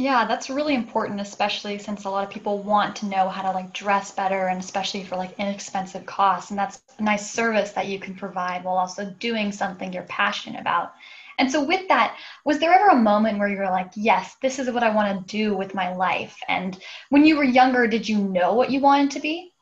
Yeah, 0.00 0.26
that's 0.26 0.48
really 0.48 0.76
important, 0.76 1.20
especially 1.20 1.76
since 1.76 2.04
a 2.04 2.10
lot 2.10 2.22
of 2.22 2.30
people 2.30 2.62
want 2.62 2.94
to 2.96 3.06
know 3.06 3.28
how 3.28 3.42
to 3.42 3.50
like 3.50 3.72
dress 3.72 4.12
better 4.12 4.46
and 4.46 4.60
especially 4.60 5.02
for 5.02 5.16
like 5.16 5.36
inexpensive 5.40 6.06
costs. 6.06 6.50
And 6.50 6.58
that's 6.58 6.80
a 6.98 7.02
nice 7.02 7.28
service 7.28 7.72
that 7.72 7.88
you 7.88 7.98
can 7.98 8.14
provide 8.14 8.62
while 8.62 8.78
also 8.78 9.10
doing 9.18 9.50
something 9.50 9.92
you're 9.92 10.04
passionate 10.04 10.60
about. 10.60 10.92
And 11.36 11.50
so, 11.50 11.64
with 11.64 11.88
that, 11.88 12.16
was 12.44 12.60
there 12.60 12.72
ever 12.72 12.90
a 12.90 12.96
moment 12.96 13.38
where 13.40 13.48
you 13.48 13.58
were 13.58 13.64
like, 13.64 13.90
yes, 13.96 14.36
this 14.40 14.60
is 14.60 14.70
what 14.70 14.84
I 14.84 14.94
want 14.94 15.26
to 15.26 15.36
do 15.36 15.56
with 15.56 15.74
my 15.74 15.92
life? 15.92 16.38
And 16.48 16.78
when 17.08 17.24
you 17.26 17.36
were 17.36 17.44
younger, 17.44 17.88
did 17.88 18.08
you 18.08 18.18
know 18.18 18.54
what 18.54 18.70
you 18.70 18.80
wanted 18.80 19.10
to 19.12 19.20
be? 19.20 19.52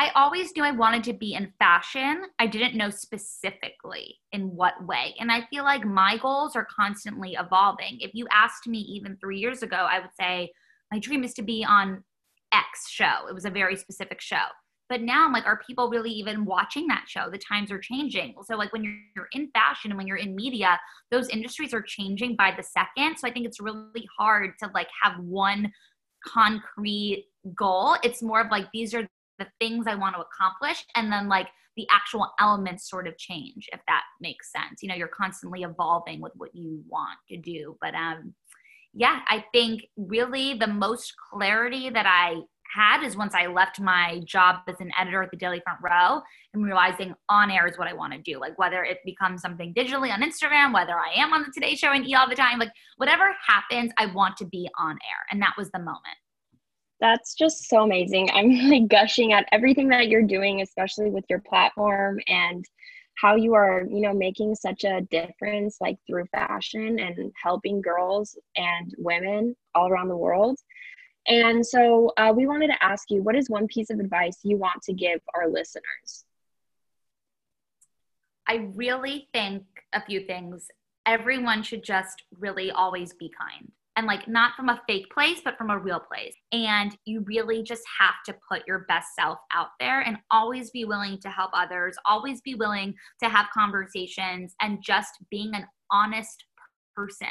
I 0.00 0.08
always 0.14 0.50
knew 0.56 0.64
I 0.64 0.70
wanted 0.70 1.04
to 1.04 1.12
be 1.12 1.34
in 1.34 1.52
fashion. 1.58 2.22
I 2.38 2.46
didn't 2.46 2.74
know 2.74 2.88
specifically 2.88 4.16
in 4.32 4.56
what 4.56 4.86
way. 4.86 5.14
And 5.20 5.30
I 5.30 5.46
feel 5.50 5.62
like 5.62 5.84
my 5.84 6.16
goals 6.16 6.56
are 6.56 6.66
constantly 6.74 7.36
evolving. 7.38 7.98
If 8.00 8.12
you 8.14 8.26
asked 8.32 8.66
me 8.66 8.78
even 8.78 9.18
three 9.18 9.38
years 9.38 9.62
ago, 9.62 9.76
I 9.76 10.00
would 10.00 10.14
say, 10.18 10.52
my 10.90 11.00
dream 11.00 11.22
is 11.22 11.34
to 11.34 11.42
be 11.42 11.66
on 11.68 12.02
X 12.50 12.88
show. 12.88 13.26
It 13.28 13.34
was 13.34 13.44
a 13.44 13.50
very 13.50 13.76
specific 13.76 14.22
show. 14.22 14.46
But 14.88 15.02
now 15.02 15.26
I'm 15.26 15.34
like, 15.34 15.44
are 15.44 15.60
people 15.66 15.90
really 15.90 16.10
even 16.12 16.46
watching 16.46 16.86
that 16.86 17.04
show? 17.06 17.28
The 17.30 17.36
times 17.36 17.70
are 17.70 17.78
changing. 17.78 18.36
So, 18.46 18.56
like, 18.56 18.72
when 18.72 18.82
you're, 18.82 19.28
in 19.32 19.50
fashion 19.52 19.90
and 19.90 19.98
when 19.98 20.06
you're 20.06 20.16
in 20.16 20.34
media, 20.34 20.80
those 21.10 21.28
industries 21.28 21.74
are 21.74 21.82
changing 21.82 22.36
by 22.36 22.54
the 22.56 22.62
second. 22.62 23.18
So, 23.18 23.28
I 23.28 23.32
think 23.32 23.44
it's 23.44 23.60
really 23.60 24.08
hard 24.18 24.52
to 24.60 24.70
like 24.72 24.88
have 25.02 25.20
one 25.20 25.70
concrete 26.26 27.26
goal. 27.54 27.96
It's 28.02 28.22
more 28.22 28.40
of 28.40 28.50
like, 28.50 28.66
these 28.72 28.94
are 28.94 29.06
the 29.40 29.48
things 29.58 29.86
I 29.88 29.96
want 29.96 30.14
to 30.14 30.22
accomplish, 30.22 30.84
and 30.94 31.10
then 31.10 31.28
like 31.28 31.48
the 31.76 31.86
actual 31.90 32.30
elements 32.38 32.88
sort 32.88 33.08
of 33.08 33.18
change, 33.18 33.68
if 33.72 33.80
that 33.88 34.02
makes 34.20 34.52
sense. 34.52 34.82
You 34.82 34.88
know, 34.88 34.94
you're 34.94 35.08
constantly 35.08 35.62
evolving 35.62 36.20
with 36.20 36.32
what 36.36 36.54
you 36.54 36.82
want 36.88 37.18
to 37.30 37.36
do. 37.36 37.76
But 37.80 37.94
um, 37.94 38.34
yeah, 38.92 39.20
I 39.28 39.44
think 39.52 39.86
really 39.96 40.54
the 40.54 40.66
most 40.66 41.14
clarity 41.32 41.90
that 41.90 42.06
I 42.06 42.42
had 42.74 43.02
is 43.02 43.16
once 43.16 43.34
I 43.34 43.46
left 43.46 43.80
my 43.80 44.20
job 44.24 44.60
as 44.68 44.76
an 44.80 44.90
editor 44.98 45.22
at 45.22 45.30
the 45.30 45.36
Daily 45.36 45.60
Front 45.64 45.80
Row 45.82 46.20
and 46.54 46.64
realizing 46.64 47.14
on 47.28 47.50
air 47.50 47.66
is 47.66 47.78
what 47.78 47.88
I 47.88 47.92
want 47.92 48.12
to 48.12 48.18
do. 48.20 48.38
Like 48.38 48.58
whether 48.58 48.84
it 48.84 48.98
becomes 49.04 49.42
something 49.42 49.74
digitally 49.74 50.12
on 50.12 50.22
Instagram, 50.22 50.72
whether 50.72 50.94
I 50.94 51.12
am 51.16 51.32
on 51.32 51.42
the 51.42 51.52
Today 51.52 51.74
Show 51.74 51.92
and 51.92 52.06
eat 52.06 52.14
all 52.14 52.28
the 52.28 52.36
time, 52.36 52.58
like 52.58 52.70
whatever 52.96 53.34
happens, 53.46 53.92
I 53.98 54.06
want 54.06 54.36
to 54.38 54.44
be 54.46 54.68
on 54.78 54.92
air. 54.92 55.26
And 55.30 55.42
that 55.42 55.54
was 55.58 55.70
the 55.70 55.80
moment. 55.80 56.19
That's 57.00 57.34
just 57.34 57.68
so 57.68 57.82
amazing. 57.82 58.30
I'm 58.32 58.50
like 58.70 58.88
gushing 58.88 59.32
at 59.32 59.48
everything 59.52 59.88
that 59.88 60.08
you're 60.08 60.22
doing, 60.22 60.60
especially 60.60 61.10
with 61.10 61.24
your 61.28 61.40
platform 61.40 62.20
and 62.28 62.64
how 63.16 63.36
you 63.36 63.54
are, 63.54 63.84
you 63.90 64.00
know, 64.00 64.14
making 64.14 64.54
such 64.54 64.84
a 64.84 65.02
difference 65.10 65.76
like 65.80 65.98
through 66.06 66.24
fashion 66.26 66.98
and 66.98 67.32
helping 67.42 67.82
girls 67.82 68.38
and 68.56 68.94
women 68.98 69.54
all 69.74 69.88
around 69.88 70.08
the 70.08 70.16
world. 70.16 70.58
And 71.26 71.64
so 71.64 72.12
uh, 72.16 72.32
we 72.34 72.46
wanted 72.46 72.68
to 72.68 72.82
ask 72.82 73.10
you 73.10 73.22
what 73.22 73.36
is 73.36 73.50
one 73.50 73.66
piece 73.66 73.90
of 73.90 74.00
advice 74.00 74.38
you 74.42 74.56
want 74.56 74.82
to 74.84 74.94
give 74.94 75.20
our 75.34 75.48
listeners? 75.48 76.24
I 78.48 78.68
really 78.74 79.28
think 79.32 79.64
a 79.92 80.02
few 80.02 80.26
things. 80.26 80.66
Everyone 81.06 81.62
should 81.62 81.84
just 81.84 82.24
really 82.38 82.70
always 82.70 83.12
be 83.12 83.30
kind 83.38 83.70
and 84.00 84.06
like 84.06 84.26
not 84.26 84.54
from 84.56 84.70
a 84.70 84.80
fake 84.88 85.10
place, 85.12 85.42
but 85.44 85.58
from 85.58 85.68
a 85.68 85.78
real 85.78 86.00
place. 86.00 86.34
And 86.52 86.96
you 87.04 87.22
really 87.26 87.62
just 87.62 87.82
have 87.98 88.14
to 88.24 88.34
put 88.50 88.66
your 88.66 88.86
best 88.88 89.08
self 89.14 89.38
out 89.52 89.68
there 89.78 90.00
and 90.00 90.16
always 90.30 90.70
be 90.70 90.86
willing 90.86 91.18
to 91.20 91.28
help 91.28 91.50
others, 91.52 91.96
always 92.06 92.40
be 92.40 92.54
willing 92.54 92.94
to 93.22 93.28
have 93.28 93.48
conversations 93.52 94.54
and 94.62 94.82
just 94.82 95.12
being 95.30 95.54
an 95.54 95.66
honest 95.90 96.46
person 96.96 97.28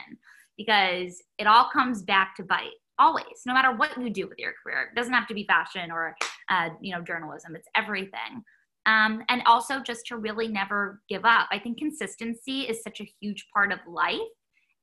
because 0.57 1.19
it 1.39 1.47
all 1.47 1.69
comes 1.73 2.03
back 2.03 2.35
to 2.35 2.43
bite 2.43 2.69
always 2.99 3.23
no 3.47 3.53
matter 3.53 3.71
what 3.75 3.99
you 3.99 4.11
do 4.11 4.27
with 4.27 4.37
your 4.37 4.53
career. 4.61 4.91
It 4.91 4.95
doesn't 4.95 5.13
have 5.13 5.27
to 5.29 5.33
be 5.33 5.45
fashion 5.45 5.89
or 5.89 6.15
uh, 6.49 6.69
you 6.81 6.93
know 6.93 7.01
journalism. 7.01 7.55
It's 7.55 7.67
everything. 7.75 8.43
Um, 8.85 9.23
and 9.27 9.41
also 9.47 9.79
just 9.79 10.05
to 10.07 10.17
really 10.17 10.47
never 10.47 11.01
give 11.09 11.25
up. 11.25 11.47
I 11.51 11.57
think 11.59 11.79
consistency 11.79 12.61
is 12.61 12.83
such 12.83 13.01
a 13.01 13.09
huge 13.19 13.47
part 13.53 13.71
of 13.71 13.79
life 13.87 14.19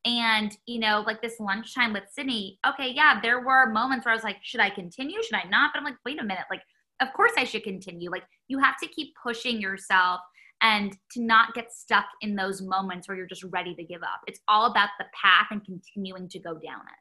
and, 0.06 0.56
you 0.66 0.78
know, 0.78 1.02
like 1.04 1.20
this 1.20 1.40
lunchtime 1.40 1.92
with 1.92 2.04
Sydney, 2.10 2.60
okay, 2.66 2.92
yeah, 2.94 3.20
there 3.20 3.44
were 3.44 3.66
moments 3.70 4.06
where 4.06 4.12
I 4.12 4.16
was 4.16 4.22
like, 4.22 4.38
should 4.40 4.60
I 4.60 4.70
continue? 4.70 5.20
Should 5.22 5.34
I 5.34 5.48
not? 5.48 5.72
But 5.74 5.80
I'm 5.80 5.84
like, 5.84 5.96
wait 6.06 6.20
a 6.20 6.24
minute. 6.24 6.44
Like, 6.48 6.62
of 7.00 7.12
course 7.12 7.32
I 7.36 7.42
should 7.42 7.64
continue. 7.64 8.08
Like, 8.08 8.22
you 8.46 8.58
have 8.60 8.76
to 8.82 8.88
keep 8.88 9.14
pushing 9.20 9.60
yourself 9.60 10.20
and 10.62 10.96
to 11.10 11.22
not 11.22 11.54
get 11.54 11.72
stuck 11.72 12.06
in 12.20 12.36
those 12.36 12.62
moments 12.62 13.08
where 13.08 13.16
you're 13.16 13.26
just 13.26 13.44
ready 13.50 13.74
to 13.74 13.82
give 13.82 14.02
up. 14.02 14.20
It's 14.28 14.40
all 14.46 14.70
about 14.70 14.90
the 14.98 15.06
path 15.20 15.48
and 15.50 15.62
continuing 15.64 16.28
to 16.28 16.38
go 16.38 16.52
down 16.54 16.80
it. 16.80 17.00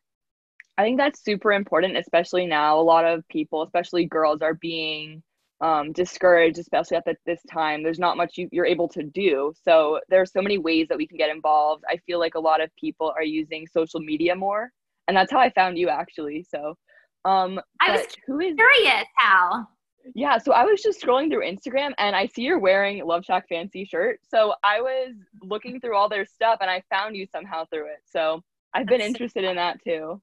I 0.77 0.83
think 0.83 0.97
that's 0.97 1.23
super 1.23 1.53
important, 1.53 1.95
especially 1.95 2.47
now. 2.47 2.79
A 2.79 2.81
lot 2.81 3.05
of 3.05 3.25
people, 3.29 3.61
especially 3.61 4.05
girls, 4.05 4.41
are 4.41 4.55
being 4.55 5.21
um, 5.61 5.91
discouraged, 5.93 6.59
especially 6.59 6.97
at 6.97 7.05
this 7.25 7.41
time. 7.51 7.83
There's 7.83 7.99
not 7.99 8.17
much 8.17 8.37
you, 8.37 8.49
you're 8.51 8.65
able 8.65 8.87
to 8.89 9.03
do. 9.03 9.53
So 9.63 9.99
there 10.09 10.21
are 10.21 10.25
so 10.25 10.41
many 10.41 10.57
ways 10.57 10.87
that 10.89 10.97
we 10.97 11.07
can 11.07 11.17
get 11.17 11.29
involved. 11.29 11.83
I 11.89 11.97
feel 12.05 12.19
like 12.19 12.35
a 12.35 12.39
lot 12.39 12.61
of 12.61 12.69
people 12.75 13.13
are 13.15 13.23
using 13.23 13.67
social 13.67 13.99
media 13.99 14.35
more, 14.35 14.71
and 15.07 15.15
that's 15.15 15.31
how 15.31 15.39
I 15.39 15.49
found 15.51 15.77
you 15.77 15.89
actually. 15.89 16.45
So, 16.49 16.75
um, 17.23 17.59
I 17.81 17.91
was 17.91 18.05
who 18.27 18.39
is 18.39 18.55
curious 18.55 19.05
how. 19.17 19.67
Yeah, 20.13 20.37
so 20.37 20.51
I 20.51 20.63
was 20.65 20.83
just 20.83 21.01
scrolling 21.01 21.31
through 21.31 21.45
Instagram 21.45 21.91
and 21.97 22.15
I 22.15 22.27
see 22.27 22.43
you're 22.43 22.59
wearing 22.59 23.01
LoveShackFancy 23.03 23.89
shirt. 23.89 24.19
So 24.29 24.53
I 24.63 24.79
was 24.79 25.15
looking 25.41 25.79
through 25.79 25.95
all 25.95 26.09
their 26.09 26.25
stuff 26.25 26.59
and 26.61 26.69
I 26.69 26.83
found 26.91 27.15
you 27.15 27.25
somehow 27.25 27.65
through 27.65 27.87
it. 27.87 28.01
So 28.05 28.43
I've 28.73 28.85
been 28.85 29.01
interested 29.01 29.43
in 29.43 29.55
that 29.55 29.83
too. 29.83 30.21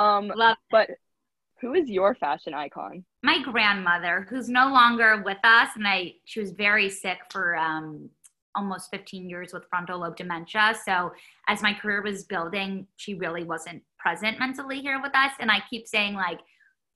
Um, 0.00 0.32
Love 0.34 0.56
but 0.70 0.90
who 1.60 1.74
is 1.74 1.88
your 1.88 2.14
fashion 2.16 2.54
icon? 2.54 3.04
My 3.24 3.40
grandmother, 3.40 4.26
who's 4.28 4.50
no 4.50 4.68
longer 4.68 5.22
with 5.24 5.38
us, 5.44 5.70
and 5.76 5.88
I 5.88 6.16
she 6.26 6.40
was 6.40 6.50
very 6.50 6.90
sick 6.90 7.20
for 7.30 7.56
um, 7.56 8.10
almost 8.54 8.90
15 8.90 9.30
years 9.30 9.54
with 9.54 9.64
frontal 9.70 10.00
lobe 10.00 10.16
dementia. 10.16 10.74
So 10.84 11.10
as 11.48 11.62
my 11.62 11.72
career 11.72 12.02
was 12.02 12.24
building, 12.24 12.86
she 12.96 13.14
really 13.14 13.42
wasn't 13.42 13.82
present 13.98 14.38
mentally 14.38 14.82
here 14.82 15.00
with 15.00 15.16
us. 15.16 15.32
And 15.40 15.50
I 15.50 15.62
keep 15.70 15.88
saying 15.88 16.12
like, 16.12 16.40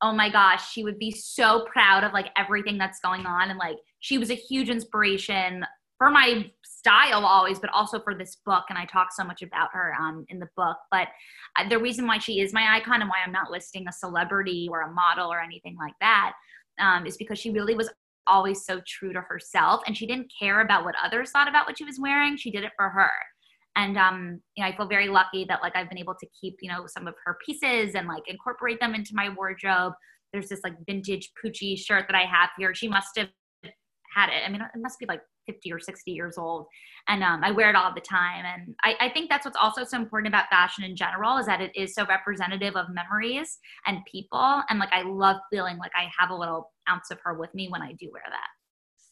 oh 0.02 0.12
my 0.12 0.28
gosh, 0.30 0.70
she 0.70 0.84
would 0.84 0.98
be 0.98 1.10
so 1.10 1.64
proud 1.64 2.04
of 2.04 2.12
like 2.12 2.28
everything 2.36 2.76
that's 2.76 3.00
going 3.00 3.24
on. 3.24 3.48
And 3.48 3.58
like 3.58 3.78
she 4.00 4.18
was 4.18 4.30
a 4.30 4.34
huge 4.34 4.68
inspiration 4.68 5.64
for 5.98 6.10
my 6.10 6.50
style 6.64 7.26
always, 7.26 7.58
but 7.58 7.70
also 7.70 8.00
for 8.00 8.14
this 8.14 8.38
book. 8.46 8.64
And 8.68 8.78
I 8.78 8.84
talk 8.86 9.08
so 9.12 9.24
much 9.24 9.42
about 9.42 9.70
her 9.72 9.94
um, 10.00 10.24
in 10.28 10.38
the 10.38 10.48
book. 10.56 10.76
But 10.90 11.08
uh, 11.56 11.68
the 11.68 11.78
reason 11.78 12.06
why 12.06 12.18
she 12.18 12.40
is 12.40 12.52
my 12.52 12.76
icon 12.76 13.00
and 13.00 13.10
why 13.10 13.16
I'm 13.24 13.32
not 13.32 13.50
listing 13.50 13.86
a 13.88 13.92
celebrity 13.92 14.68
or 14.70 14.82
a 14.82 14.92
model 14.92 15.30
or 15.30 15.40
anything 15.40 15.76
like 15.76 15.94
that 16.00 16.32
um, 16.80 17.04
is 17.04 17.16
because 17.16 17.38
she 17.38 17.50
really 17.50 17.74
was 17.74 17.90
always 18.28 18.64
so 18.64 18.80
true 18.86 19.12
to 19.12 19.20
herself 19.22 19.80
and 19.86 19.96
she 19.96 20.06
didn't 20.06 20.30
care 20.38 20.60
about 20.60 20.84
what 20.84 20.94
others 21.02 21.30
thought 21.30 21.48
about 21.48 21.66
what 21.66 21.78
she 21.78 21.84
was 21.84 21.98
wearing. 21.98 22.36
She 22.36 22.50
did 22.50 22.62
it 22.62 22.72
for 22.76 22.88
her. 22.90 23.10
And 23.74 23.96
um, 23.96 24.40
you 24.56 24.62
know, 24.62 24.70
I 24.70 24.76
feel 24.76 24.88
very 24.88 25.08
lucky 25.08 25.44
that 25.48 25.62
like 25.62 25.74
I've 25.74 25.88
been 25.88 25.98
able 25.98 26.14
to 26.14 26.26
keep, 26.40 26.56
you 26.60 26.70
know, 26.70 26.86
some 26.86 27.06
of 27.06 27.14
her 27.24 27.38
pieces 27.44 27.94
and 27.94 28.06
like 28.06 28.22
incorporate 28.26 28.80
them 28.80 28.94
into 28.94 29.14
my 29.14 29.28
wardrobe. 29.30 29.94
There's 30.32 30.48
this 30.48 30.60
like 30.62 30.74
vintage 30.86 31.30
Pucci 31.42 31.76
shirt 31.78 32.04
that 32.08 32.16
I 32.16 32.24
have 32.24 32.50
here. 32.58 32.74
She 32.74 32.88
must 32.88 33.16
have 33.16 33.28
had 34.14 34.28
it. 34.28 34.42
I 34.46 34.50
mean, 34.50 34.60
it 34.60 34.80
must 34.80 34.98
be 34.98 35.06
like 35.06 35.22
50 35.48 35.72
or 35.72 35.80
60 35.80 36.10
years 36.10 36.36
old. 36.38 36.66
And 37.08 37.24
um, 37.24 37.42
I 37.42 37.50
wear 37.50 37.70
it 37.70 37.76
all 37.76 37.92
the 37.94 38.00
time. 38.00 38.44
And 38.44 38.74
I, 38.84 39.06
I 39.06 39.08
think 39.08 39.30
that's 39.30 39.44
what's 39.44 39.56
also 39.56 39.84
so 39.84 39.96
important 39.96 40.28
about 40.28 40.48
fashion 40.50 40.84
in 40.84 40.94
general 40.94 41.38
is 41.38 41.46
that 41.46 41.60
it 41.60 41.72
is 41.74 41.94
so 41.94 42.06
representative 42.06 42.76
of 42.76 42.86
memories 42.90 43.58
and 43.86 43.98
people. 44.10 44.62
And 44.68 44.78
like, 44.78 44.92
I 44.92 45.02
love 45.02 45.36
feeling 45.50 45.78
like 45.78 45.92
I 45.96 46.08
have 46.18 46.30
a 46.30 46.36
little 46.36 46.72
ounce 46.88 47.10
of 47.10 47.18
her 47.24 47.34
with 47.34 47.54
me 47.54 47.68
when 47.68 47.82
I 47.82 47.92
do 47.94 48.10
wear 48.12 48.24
that. 48.28 48.48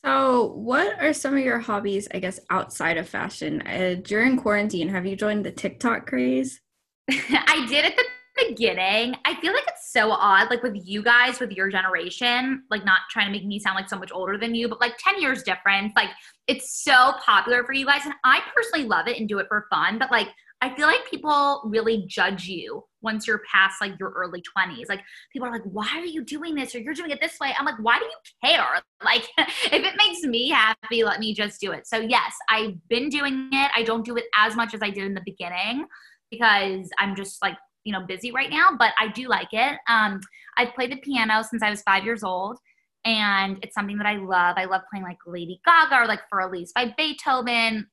So, 0.05 0.53
what 0.53 1.01
are 1.03 1.13
some 1.13 1.37
of 1.37 1.41
your 1.41 1.59
hobbies, 1.59 2.07
I 2.15 2.21
guess, 2.21 2.39
outside 2.51 2.97
of 2.97 3.09
fashion? 3.09 3.63
Uh, 3.63 3.97
during 4.03 4.37
quarantine, 4.37 4.89
have 4.91 5.07
you 5.07 5.17
joined 5.17 5.45
the 5.45 5.51
TikTok 5.51 6.07
craze? 6.07 6.61
I 7.11 7.67
did 7.69 7.85
at 7.87 7.97
the 7.97 8.05
beginning. 8.37 9.17
I 9.25 9.35
feel 9.41 9.53
like 9.53 9.65
it's 9.69 9.93
so 9.93 10.11
odd, 10.11 10.51
like 10.51 10.63
with 10.63 10.77
you 10.85 11.03
guys, 11.03 11.41
with 11.41 11.53
your 11.53 11.69
generation, 11.69 12.65
like 12.71 12.85
not 12.85 13.01
trying 13.11 13.27
to 13.27 13.33
make 13.33 13.45
me 13.45 13.59
sound 13.59 13.77
like 13.77 13.89
so 13.89 13.99
much 13.99 14.13
older 14.13 14.39
than 14.39 14.55
you, 14.55 14.69
but 14.69 14.81
like 14.81 14.97
10 14.99 15.21
years 15.21 15.43
difference. 15.43 15.93
Like 15.97 16.11
it's 16.47 16.83
so 16.85 17.13
popular 17.25 17.65
for 17.65 17.73
you 17.73 17.87
guys. 17.87 18.05
And 18.05 18.15
I 18.25 18.41
personally 18.55 18.87
love 18.87 19.09
it 19.09 19.19
and 19.19 19.29
do 19.29 19.39
it 19.39 19.47
for 19.49 19.67
fun, 19.71 19.99
but 19.99 20.11
like 20.11 20.29
I 20.63 20.75
feel 20.75 20.87
like 20.87 21.09
people 21.11 21.63
really 21.67 22.07
judge 22.09 22.47
you 22.47 22.83
once 23.03 23.27
you're 23.27 23.43
past 23.53 23.77
like 23.81 23.93
your 24.01 24.11
early 24.11 24.43
20s. 24.57 24.89
Like 24.89 25.01
people 25.31 25.47
are 25.47 25.53
like, 25.53 25.63
why 25.65 25.89
are 25.97 26.07
you 26.07 26.25
doing 26.25 26.55
this? 26.55 26.75
Or 26.75 26.79
you're 26.79 26.95
doing 26.95 27.11
it 27.11 27.21
this 27.21 27.39
way. 27.39 27.55
I'm 27.59 27.67
like, 27.67 27.79
why 27.81 27.99
do 27.99 28.05
you 28.05 28.51
care? 28.51 28.81
Like 29.05 29.29
if 29.37 29.85
it 29.85 29.95
makes 29.99 30.23
me 30.23 30.49
happy, 30.49 31.05
let 31.05 31.21
me 31.21 31.35
just 31.35 31.61
do 31.61 31.73
it. 31.73 31.87
So 31.87 31.99
yes, 31.99 32.33
I've 32.49 32.77
been 32.89 33.11
doing 33.11 33.51
it. 33.53 33.71
I 33.77 33.83
don't 33.83 34.05
do 34.05 34.17
it 34.17 34.25
as 34.35 34.57
much 34.57 34.73
as 34.73 34.81
I 34.83 34.89
did 34.89 35.05
in 35.05 35.13
the 35.13 35.23
beginning 35.25 35.87
because 36.31 36.89
I'm 36.99 37.15
just 37.15 37.43
like 37.43 37.57
you 37.87 37.93
know 37.93 38.05
busy 38.05 38.33
right 38.33 38.51
now, 38.51 38.71
but 38.77 38.93
I 39.01 39.09
do 39.09 39.29
like 39.29 39.53
it. 39.53 39.79
Um, 39.89 40.21
I've 40.59 40.75
played 40.75 40.93
the 40.93 40.97
piano 40.97 41.43
since 41.43 41.63
I 41.63 41.71
was 41.71 41.83
five 41.83 42.05
years 42.05 42.25
old, 42.25 42.59
and 43.05 43.59
it's 43.63 43.75
something 43.75 43.97
that 43.99 44.07
I 44.07 44.17
love. 44.17 44.57
I 44.59 44.65
love 44.65 44.83
playing 44.91 45.05
like 45.05 45.19
Lady 45.27 45.61
Gaga 45.65 46.03
or 46.03 46.07
like 46.07 46.21
For 46.29 46.41
Elise 46.41 46.73
by 46.75 46.93
Beethoven. 46.99 47.87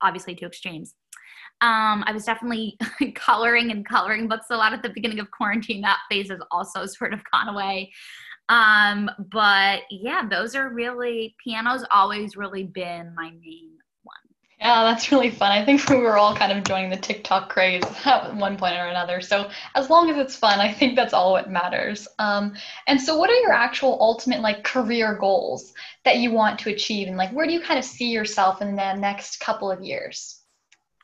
Obviously, 0.00 0.36
two 0.36 0.46
extremes. 0.46 0.94
Um, 1.60 2.04
I 2.06 2.12
was 2.12 2.24
definitely 2.24 2.78
coloring 3.14 3.70
and 3.72 3.84
coloring 3.86 4.28
books 4.28 4.46
a 4.50 4.56
lot 4.56 4.72
at 4.72 4.82
the 4.82 4.90
beginning 4.90 5.18
of 5.18 5.30
quarantine. 5.30 5.80
That 5.80 5.98
phase 6.10 6.30
has 6.30 6.40
also 6.50 6.86
sort 6.86 7.12
of 7.12 7.20
gone 7.32 7.48
away. 7.48 7.92
Um, 8.48 9.10
but 9.32 9.80
yeah, 9.90 10.26
those 10.28 10.54
are 10.54 10.72
really 10.72 11.34
piano's 11.42 11.84
always 11.90 12.36
really 12.36 12.62
been 12.62 13.12
my 13.16 13.30
main 13.30 13.75
yeah, 14.58 14.84
that's 14.84 15.12
really 15.12 15.30
fun. 15.30 15.52
I 15.52 15.64
think 15.64 15.86
we 15.90 15.96
were 15.96 16.16
all 16.16 16.34
kind 16.34 16.56
of 16.56 16.64
joining 16.64 16.90
the 16.90 16.96
TikTok 16.96 17.50
craze 17.50 17.84
at 18.04 18.34
one 18.34 18.56
point 18.56 18.76
or 18.76 18.86
another. 18.86 19.20
So 19.20 19.50
as 19.74 19.90
long 19.90 20.08
as 20.10 20.16
it's 20.16 20.36
fun, 20.36 20.60
I 20.60 20.72
think 20.72 20.96
that's 20.96 21.12
all 21.12 21.32
what 21.32 21.50
matters. 21.50 22.08
Um, 22.18 22.54
and 22.86 23.00
so, 23.00 23.16
what 23.16 23.30
are 23.30 23.40
your 23.40 23.52
actual 23.52 23.98
ultimate 24.00 24.40
like 24.40 24.64
career 24.64 25.14
goals 25.14 25.74
that 26.04 26.18
you 26.18 26.30
want 26.30 26.58
to 26.60 26.70
achieve, 26.70 27.08
and 27.08 27.16
like 27.16 27.32
where 27.32 27.46
do 27.46 27.52
you 27.52 27.60
kind 27.60 27.78
of 27.78 27.84
see 27.84 28.10
yourself 28.10 28.62
in 28.62 28.76
the 28.76 28.94
next 28.94 29.40
couple 29.40 29.70
of 29.70 29.82
years? 29.82 30.40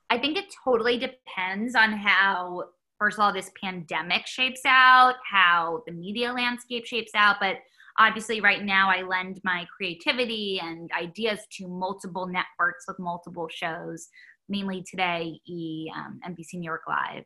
I 0.09 0.18
think 0.18 0.37
it 0.37 0.54
totally 0.62 0.99
depends 0.99 1.75
on 1.75 1.92
how, 1.92 2.64
first 2.99 3.16
of 3.16 3.25
all, 3.25 3.32
this 3.32 3.50
pandemic 3.62 4.26
shapes 4.26 4.61
out, 4.66 5.14
how 5.25 5.82
the 5.87 5.92
media 5.92 6.32
landscape 6.32 6.85
shapes 6.85 7.12
out, 7.14 7.37
but 7.40 7.56
obviously 7.99 8.40
right 8.40 8.64
now 8.64 8.90
i 8.90 9.02
lend 9.02 9.40
my 9.44 9.66
creativity 9.76 10.61
and 10.62 10.90
ideas 10.99 11.40
to 11.50 11.68
multiple 11.68 12.26
networks 12.26 12.84
with 12.87 12.99
multiple 12.99 13.49
shows 13.50 14.08
mainly 14.49 14.84
today 14.88 15.38
e 15.46 15.90
um, 15.96 16.20
nbc 16.28 16.54
new 16.54 16.64
york 16.64 16.82
live 16.88 17.25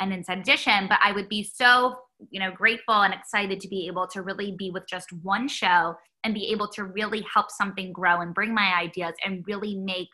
and 0.00 0.12
inside 0.12 0.38
edition 0.38 0.86
but 0.88 0.98
i 1.02 1.12
would 1.12 1.28
be 1.28 1.42
so 1.42 1.96
you 2.30 2.40
know 2.40 2.50
grateful 2.52 3.02
and 3.02 3.14
excited 3.14 3.60
to 3.60 3.68
be 3.68 3.86
able 3.86 4.06
to 4.06 4.22
really 4.22 4.54
be 4.58 4.70
with 4.70 4.84
just 4.88 5.12
one 5.22 5.48
show 5.48 5.94
and 6.24 6.34
be 6.34 6.50
able 6.50 6.68
to 6.68 6.84
really 6.84 7.24
help 7.32 7.50
something 7.50 7.92
grow 7.92 8.20
and 8.20 8.34
bring 8.34 8.54
my 8.54 8.74
ideas 8.78 9.12
and 9.24 9.44
really 9.46 9.76
make 9.76 10.08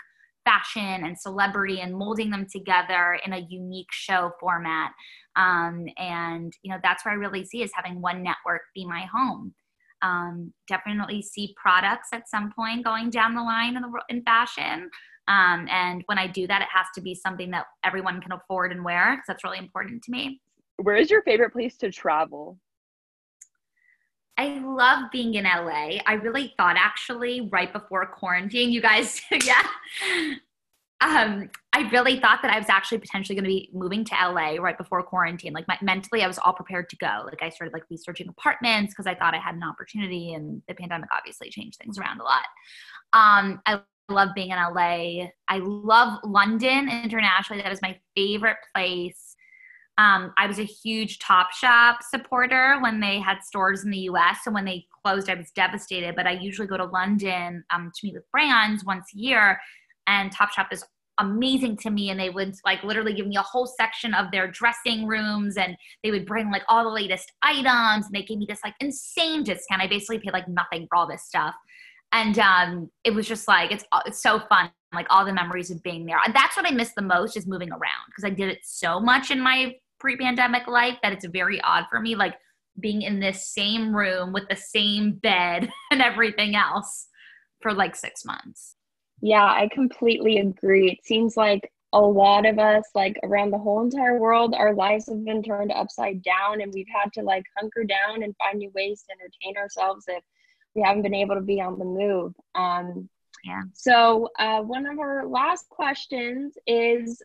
fashion 0.45 1.05
and 1.05 1.19
celebrity 1.19 1.81
and 1.81 1.95
molding 1.95 2.31
them 2.31 2.47
together 2.51 3.19
in 3.25 3.33
a 3.33 3.47
unique 3.49 3.93
show 3.93 4.33
format. 4.41 4.91
Um, 5.37 5.87
and 5.97 6.53
you 6.63 6.73
know 6.73 6.81
that's 6.83 7.05
where 7.05 7.15
i 7.15 7.17
really 7.17 7.45
see 7.45 7.63
is 7.63 7.71
having 7.73 8.01
one 8.01 8.23
network 8.23 8.63
be 8.75 8.85
my 8.85 9.07
home 9.13 9.55
um, 10.03 10.53
definitely 10.69 11.23
see 11.23 11.55
products 11.61 12.09
at 12.13 12.29
some 12.29 12.53
point 12.53 12.85
going 12.85 13.11
down 13.11 13.35
the 13.35 13.43
line 13.43 13.77
in 13.77 13.83
the 13.83 14.03
in 14.09 14.23
fashion. 14.23 14.91
Um, 15.29 15.69
and 15.71 16.03
when 16.07 16.19
I 16.19 16.27
do 16.27 16.47
that, 16.47 16.63
it 16.63 16.69
has 16.73 16.87
to 16.95 17.01
be 17.01 17.15
something 17.15 17.51
that 17.53 17.67
everyone 17.85 18.21
can 18.21 18.33
afford 18.33 18.73
and 18.73 18.85
wear 18.85 19.13
because 19.13 19.27
that's 19.29 19.45
really 19.45 19.59
important 19.59 20.03
to 20.05 20.11
me. 20.11 20.41
Where 20.77 20.97
is 20.97 21.11
your 21.11 21.23
favorite 21.23 21.53
place 21.53 21.77
to 21.79 21.91
travel? 21.91 22.59
I 24.39 24.59
love 24.65 25.11
being 25.13 25.35
in 25.35 25.45
LA. 25.45 25.99
I 26.07 26.15
really 26.15 26.55
thought 26.57 26.77
actually 26.79 27.51
right 27.53 27.71
before 27.71 28.07
quarantine, 28.07 28.71
you 28.71 28.81
guys, 28.81 29.21
yeah, 29.45 29.63
um, 31.03 31.49
I 31.73 31.89
really 31.93 32.21
thought 32.21 32.41
that 32.43 32.53
I 32.53 32.59
was 32.59 32.69
actually 32.69 32.99
potentially 32.99 33.35
going 33.35 33.45
to 33.45 33.49
be 33.49 33.71
moving 33.73 34.05
to 34.05 34.15
LA 34.15 34.57
right 34.61 34.77
before 34.77 35.03
quarantine. 35.03 35.55
Like 35.55 35.67
my, 35.67 35.79
mentally, 35.81 36.23
I 36.23 36.27
was 36.27 36.39
all 36.39 36.53
prepared 36.53 36.91
to 36.91 36.97
go. 36.97 37.23
Like 37.25 37.43
I 37.43 37.49
started 37.49 37.73
like 37.73 37.85
researching 37.91 38.29
apartments 38.29 38.93
because 38.93 39.07
I 39.07 39.15
thought 39.15 39.35
I 39.35 39.39
had 39.39 39.55
an 39.55 39.63
opportunity, 39.63 40.35
and 40.35 40.61
the 40.69 40.75
pandemic 40.75 41.09
obviously 41.17 41.49
changed 41.49 41.79
things 41.79 41.99
around 41.99 42.21
a 42.21 42.25
lot. 42.25 42.45
Um, 43.13 43.63
I 43.65 43.81
love 44.11 44.31
being 44.35 44.51
in 44.51 44.57
LA. 44.57 45.29
I 45.49 45.59
love 45.59 46.19
London 46.23 46.91
internationally. 46.91 47.63
That 47.63 47.73
is 47.73 47.81
my 47.81 47.99
favorite 48.15 48.59
place. 48.75 49.37
Um, 49.97 50.33
I 50.39 50.47
was 50.47 50.59
a 50.59 50.65
huge 50.65 51.19
Topshop 51.19 51.97
supporter 52.09 52.79
when 52.81 53.01
they 53.01 53.21
had 53.21 53.43
stores 53.43 53.85
in 53.85 53.91
the 53.91 53.99
US. 53.99 54.39
And 54.47 54.55
when 54.55 54.65
they 54.65 54.87
closed, 55.05 55.29
I 55.29 55.35
was 55.35 55.51
devastated. 55.51 56.17
But 56.17 56.27
I 56.27 56.33
usually 56.33 56.69
go 56.69 56.79
to 56.79 56.87
London 56.87 57.65
um, 57.71 57.93
to 57.95 58.07
meet 58.07 58.15
with 58.15 58.31
brands 58.33 58.85
once 58.85 59.11
a 59.15 59.19
year 59.19 59.61
and 60.11 60.35
Topshop 60.35 60.73
is 60.73 60.85
amazing 61.19 61.77
to 61.77 61.91
me. 61.91 62.11
And 62.11 62.19
they 62.19 62.31
would 62.31 62.55
like 62.65 62.83
literally 62.83 63.15
give 63.15 63.27
me 63.27 63.37
a 63.37 63.43
whole 63.43 63.67
section 63.67 64.13
of 64.13 64.31
their 64.33 64.51
dressing 64.51 65.07
rooms 65.07 65.57
and 65.57 65.77
they 66.03 66.11
would 66.11 66.27
bring 66.27 66.51
like 66.51 66.63
all 66.69 66.83
the 66.83 66.91
latest 66.91 67.31
items 67.43 68.07
and 68.07 68.15
they 68.15 68.23
gave 68.23 68.39
me 68.39 68.47
this 68.49 68.61
like 68.65 68.75
insane 68.81 69.45
discount. 69.45 69.83
I 69.83 69.87
basically 69.87 70.19
paid 70.19 70.33
like 70.33 70.49
nothing 70.49 70.87
for 70.89 70.97
all 70.97 71.07
this 71.07 71.25
stuff. 71.25 71.55
And 72.13 72.39
um, 72.41 72.91
it 73.05 73.15
was 73.15 73.29
just 73.29 73.47
like 73.47 73.71
it's 73.71 73.85
it's 74.05 74.21
so 74.21 74.41
fun 74.49 74.71
like 74.93 75.07
all 75.09 75.25
the 75.25 75.33
memories 75.33 75.71
of 75.71 75.81
being 75.85 76.05
there. 76.05 76.19
And 76.25 76.35
that's 76.35 76.57
what 76.57 76.67
i 76.67 76.73
miss 76.73 76.93
the 76.97 77.03
most 77.03 77.37
is 77.37 77.47
moving 77.47 77.71
around 77.71 78.07
because 78.09 78.25
i 78.25 78.31
did 78.31 78.49
it 78.49 78.59
so 78.65 78.99
much 78.99 79.31
in 79.31 79.41
my 79.41 79.77
pre-pandemic 80.01 80.67
life 80.67 80.99
that 81.03 81.13
it's 81.13 81.27
very 81.27 81.61
odd 81.61 81.85
for 81.89 82.01
me 82.01 82.17
like 82.17 82.35
being 82.81 83.03
in 83.03 83.21
this 83.21 83.47
same 83.47 83.95
room 83.95 84.33
with 84.33 84.49
the 84.49 84.57
same 84.57 85.13
bed 85.13 85.71
and 85.93 86.03
everything 86.03 86.57
else 86.57 87.07
for 87.61 87.73
like 87.73 87.95
six 87.95 88.25
months 88.25 88.75
yeah, 89.21 89.45
I 89.45 89.69
completely 89.73 90.39
agree. 90.39 90.91
It 90.91 91.05
seems 91.05 91.37
like 91.37 91.71
a 91.93 92.01
lot 92.01 92.47
of 92.47 92.59
us, 92.59 92.85
like 92.95 93.19
around 93.23 93.51
the 93.51 93.59
whole 93.59 93.83
entire 93.83 94.19
world, 94.19 94.55
our 94.55 94.75
lives 94.75 95.09
have 95.09 95.25
been 95.25 95.43
turned 95.43 95.73
upside 95.73 96.23
down 96.23 96.61
and 96.61 96.73
we've 96.73 96.87
had 96.89 97.13
to 97.15 97.23
like 97.23 97.45
hunker 97.59 97.85
down 97.85 98.23
and 98.23 98.35
find 98.37 98.59
new 98.59 98.71
ways 98.75 99.03
to 99.03 99.15
entertain 99.15 99.61
ourselves 99.61 100.05
if 100.09 100.23
we 100.75 100.83
haven't 100.83 101.03
been 101.03 101.15
able 101.15 101.35
to 101.35 101.41
be 101.41 101.61
on 101.61 101.79
the 101.79 101.85
move. 101.85 102.33
Um, 102.55 103.09
yeah. 103.45 103.63
So, 103.73 104.29
uh, 104.39 104.61
one 104.61 104.87
of 104.87 104.99
our 104.99 105.27
last 105.27 105.69
questions 105.71 106.55
is 106.67 107.23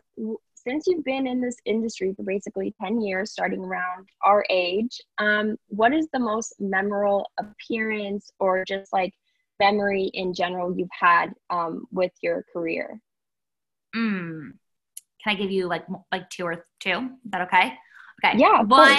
since 0.54 0.86
you've 0.86 1.04
been 1.04 1.26
in 1.26 1.40
this 1.40 1.56
industry 1.64 2.12
for 2.16 2.24
basically 2.24 2.74
10 2.82 3.00
years, 3.00 3.30
starting 3.30 3.60
around 3.60 4.08
our 4.24 4.44
age, 4.50 5.00
um, 5.18 5.56
what 5.68 5.92
is 5.92 6.08
the 6.12 6.18
most 6.18 6.54
memorable 6.58 7.30
appearance 7.38 8.32
or 8.40 8.64
just 8.66 8.92
like 8.92 9.14
memory 9.58 10.10
in 10.14 10.34
general 10.34 10.76
you've 10.76 10.88
had 10.98 11.34
um, 11.50 11.86
with 11.92 12.12
your 12.22 12.44
career? 12.52 13.00
Mm. 13.94 14.52
Can 15.22 15.34
I 15.34 15.34
give 15.34 15.50
you 15.50 15.66
like 15.66 15.84
like 16.12 16.28
two 16.30 16.44
or 16.44 16.64
two? 16.80 16.90
Is 17.24 17.30
that 17.30 17.42
okay? 17.42 17.74
Okay. 18.24 18.38
Yeah. 18.38 18.62
One. 18.62 18.98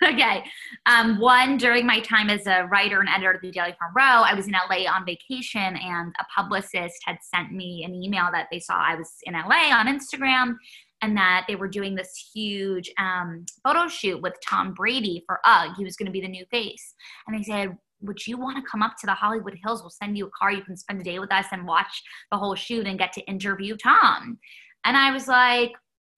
okay. 0.04 0.44
Um, 0.86 1.18
one 1.18 1.56
during 1.56 1.86
my 1.86 2.00
time 2.00 2.30
as 2.30 2.46
a 2.46 2.66
writer 2.66 3.00
and 3.00 3.08
editor 3.08 3.34
at 3.34 3.40
the 3.40 3.50
Daily 3.50 3.74
Front 3.78 3.94
Row, 3.96 4.22
I 4.22 4.34
was 4.34 4.46
in 4.46 4.52
LA 4.52 4.90
on 4.90 5.04
vacation, 5.04 5.76
and 5.76 6.14
a 6.20 6.24
publicist 6.34 6.96
had 7.04 7.18
sent 7.22 7.52
me 7.52 7.84
an 7.84 7.94
email 7.94 8.28
that 8.32 8.48
they 8.50 8.60
saw 8.60 8.74
I 8.74 8.94
was 8.94 9.12
in 9.24 9.34
LA 9.34 9.74
on 9.74 9.86
Instagram, 9.86 10.56
and 11.02 11.16
that 11.16 11.46
they 11.48 11.56
were 11.56 11.68
doing 11.68 11.94
this 11.94 12.30
huge 12.32 12.90
um, 12.98 13.44
photo 13.64 13.88
shoot 13.88 14.20
with 14.20 14.34
Tom 14.46 14.74
Brady 14.74 15.24
for 15.26 15.40
UGG. 15.44 15.76
He 15.76 15.84
was 15.84 15.96
going 15.96 16.06
to 16.06 16.12
be 16.12 16.20
the 16.20 16.28
new 16.28 16.44
face, 16.50 16.94
and 17.26 17.38
they 17.38 17.42
said, 17.42 17.76
would 18.00 18.26
you 18.26 18.38
want 18.38 18.56
to 18.56 18.70
come 18.70 18.82
up 18.82 18.96
to 19.00 19.06
the 19.06 19.14
Hollywood 19.14 19.58
Hills? 19.62 19.82
We'll 19.82 19.90
send 19.90 20.16
you 20.16 20.26
a 20.26 20.30
car. 20.30 20.52
You 20.52 20.62
can 20.62 20.76
spend 20.76 21.00
a 21.00 21.04
day 21.04 21.18
with 21.18 21.32
us 21.32 21.46
and 21.52 21.66
watch 21.66 22.02
the 22.30 22.38
whole 22.38 22.54
shoot 22.54 22.86
and 22.86 22.98
get 22.98 23.12
to 23.14 23.20
interview 23.22 23.76
Tom. 23.76 24.38
And 24.84 24.96
I 24.96 25.12
was 25.12 25.28
like, 25.28 25.72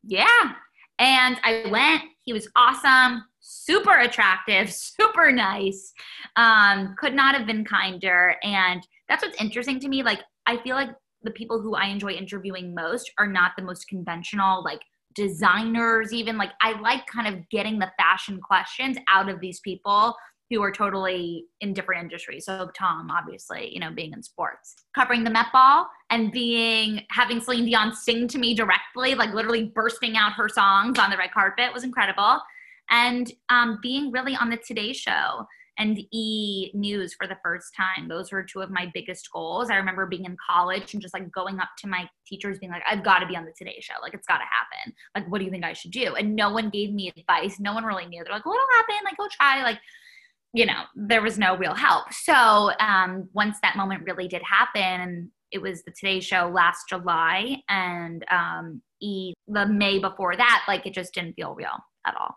yeah. 0.05 0.53
And 0.99 1.39
I 1.43 1.65
went. 1.71 2.03
He 2.23 2.33
was 2.33 2.49
awesome, 2.57 3.25
super 3.41 3.99
attractive, 4.01 4.71
super 4.73 5.33
nice. 5.33 5.93
Um, 6.37 6.95
could 6.99 7.15
not 7.15 7.35
have 7.35 7.47
been 7.47 7.65
kinder. 7.65 8.37
And 8.43 8.87
that's 9.09 9.25
what's 9.25 9.41
interesting 9.41 9.81
to 9.81 9.89
me. 9.89 10.03
Like, 10.03 10.21
I 10.47 10.59
feel 10.59 10.77
like 10.77 10.91
the 11.23 11.31
people 11.31 11.61
who 11.61 11.75
I 11.75 11.87
enjoy 11.87 12.13
interviewing 12.13 12.75
most 12.75 13.11
are 13.19 13.27
not 13.27 13.53
the 13.57 13.65
most 13.65 13.89
conventional, 13.89 14.63
like 14.63 14.81
designers, 15.15 16.13
even. 16.13 16.37
Like, 16.37 16.53
I 16.63 16.79
like 16.81 17.07
kind 17.07 17.35
of 17.35 17.49
getting 17.49 17.79
the 17.79 17.91
fashion 17.99 18.41
questions 18.41 18.97
out 19.09 19.29
of 19.29 19.41
these 19.41 19.61
people 19.61 20.15
who 20.51 20.61
are 20.63 20.73
totally 20.73 21.47
in 21.61 21.73
different 21.73 22.03
industries. 22.03 22.45
So 22.45 22.69
Tom, 22.77 23.11
obviously, 23.11 23.73
you 23.73 23.79
know, 23.79 23.91
being 23.93 24.13
in 24.13 24.23
sports, 24.23 24.75
covering 24.95 25.23
the 25.23 25.31
Met 25.31 25.47
Ball 25.53 25.89
and 26.11 26.33
being 26.33 27.03
having 27.11 27.41
Celine 27.41 27.67
Dion 27.67 27.95
sing 27.95 28.27
to 28.29 28.39
me 28.39 28.55
directly, 28.55 29.15
like 29.15 29.33
literally 29.33 29.67
bursting 29.75 30.17
out 30.17 30.33
her 30.33 30.49
songs 30.49 30.99
on 30.99 31.11
the 31.11 31.17
red 31.17 31.31
carpet 31.33 31.73
was 31.73 31.85
incredible. 31.85 32.41
And 32.91 33.31
um, 33.49 33.79
being 33.81 34.11
really 34.11 34.35
on 34.35 34.51
the 34.51 34.57
Today 34.57 34.93
Show 34.93 35.47
and 35.79 35.99
E 36.11 36.71
News 36.75 37.15
for 37.15 37.27
the 37.27 37.39
first 37.43 37.75
time. 37.75 38.07
Those 38.07 38.33
were 38.33 38.43
two 38.43 38.61
of 38.61 38.71
my 38.71 38.91
biggest 38.93 39.31
goals. 39.33 39.71
I 39.71 39.77
remember 39.77 40.05
being 40.05 40.27
in 40.27 40.37
college 40.47 40.93
and 40.93 41.01
just 41.01 41.15
like 41.15 41.33
going 41.33 41.59
up 41.59 41.71
to 41.79 41.87
my 41.87 42.07
teachers 42.27 42.59
being 42.59 42.71
like, 42.71 42.83
I've 42.89 43.03
got 43.03 43.21
to 43.21 43.27
be 43.27 43.35
on 43.35 43.47
the 43.47 43.53
Today 43.57 43.79
Show. 43.81 43.95
Like, 44.03 44.13
it's 44.13 44.27
got 44.27 44.39
to 44.39 44.45
happen. 44.45 44.93
Like, 45.15 45.31
what 45.31 45.39
do 45.39 45.47
you 45.47 45.51
think 45.51 45.65
I 45.65 45.73
should 45.73 45.93
do? 45.93 46.17
And 46.17 46.37
no 46.37 46.51
one 46.51 46.69
gave 46.69 46.93
me 46.93 47.11
advice. 47.17 47.59
No 47.59 47.73
one 47.73 47.85
really 47.85 48.05
knew. 48.07 48.23
They're 48.23 48.35
like, 48.35 48.45
what'll 48.45 48.67
happen? 48.77 48.97
Like, 49.05 49.17
go 49.17 49.27
try. 49.31 49.63
Like, 49.63 49.79
you 50.53 50.67
know, 50.67 50.83
there 50.95 51.23
was 51.23 51.39
no 51.39 51.57
real 51.57 51.75
help. 51.75 52.13
So 52.13 52.71
um, 52.81 53.29
once 53.33 53.59
that 53.63 53.77
moment 53.77 54.05
really 54.05 54.29
did 54.29 54.43
happen, 54.43 55.31
it 55.51 55.61
was 55.61 55.83
the 55.83 55.91
Today 55.91 56.21
Show 56.21 56.51
last 56.53 56.89
July, 56.89 57.57
and 57.69 58.25
um, 58.31 58.83
E 59.01 59.35
the 59.49 59.67
May 59.67 59.99
before 59.99 60.37
that, 60.37 60.65
like 60.69 60.87
it 60.87 60.95
just 60.95 61.15
didn't 61.15 61.35
feel 61.35 61.55
real 61.55 61.79
at 62.07 62.15
all. 62.17 62.37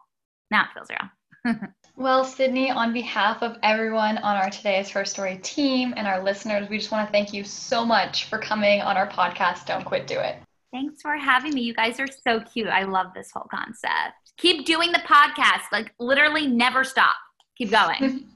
Now 0.51 0.63
it 0.63 0.69
feels 0.73 0.89
real. 0.89 1.59
Well, 1.95 2.25
Sydney, 2.25 2.71
on 2.71 2.91
behalf 2.91 3.43
of 3.43 3.57
everyone 3.61 4.17
on 4.17 4.35
our 4.35 4.49
Today's 4.49 4.89
Her 4.89 5.05
Story 5.05 5.37
team 5.43 5.93
and 5.95 6.07
our 6.07 6.23
listeners, 6.23 6.67
we 6.67 6.79
just 6.79 6.91
want 6.91 7.07
to 7.07 7.11
thank 7.11 7.31
you 7.33 7.43
so 7.43 7.85
much 7.85 8.25
for 8.25 8.39
coming 8.39 8.81
on 8.81 8.97
our 8.97 9.07
podcast, 9.07 9.67
Don't 9.67 9.85
Quit 9.85 10.07
Do 10.07 10.17
It. 10.17 10.37
Thanks 10.71 11.03
for 11.03 11.15
having 11.15 11.53
me. 11.53 11.61
You 11.61 11.75
guys 11.75 11.99
are 11.99 12.07
so 12.07 12.39
cute. 12.39 12.67
I 12.67 12.83
love 12.83 13.07
this 13.13 13.29
whole 13.31 13.47
concept. 13.53 14.15
Keep 14.37 14.65
doing 14.65 14.91
the 14.91 15.03
podcast, 15.07 15.65
like 15.71 15.93
literally 15.99 16.47
never 16.47 16.83
stop. 16.83 17.13
Keep 17.57 17.71
going. 17.71 18.25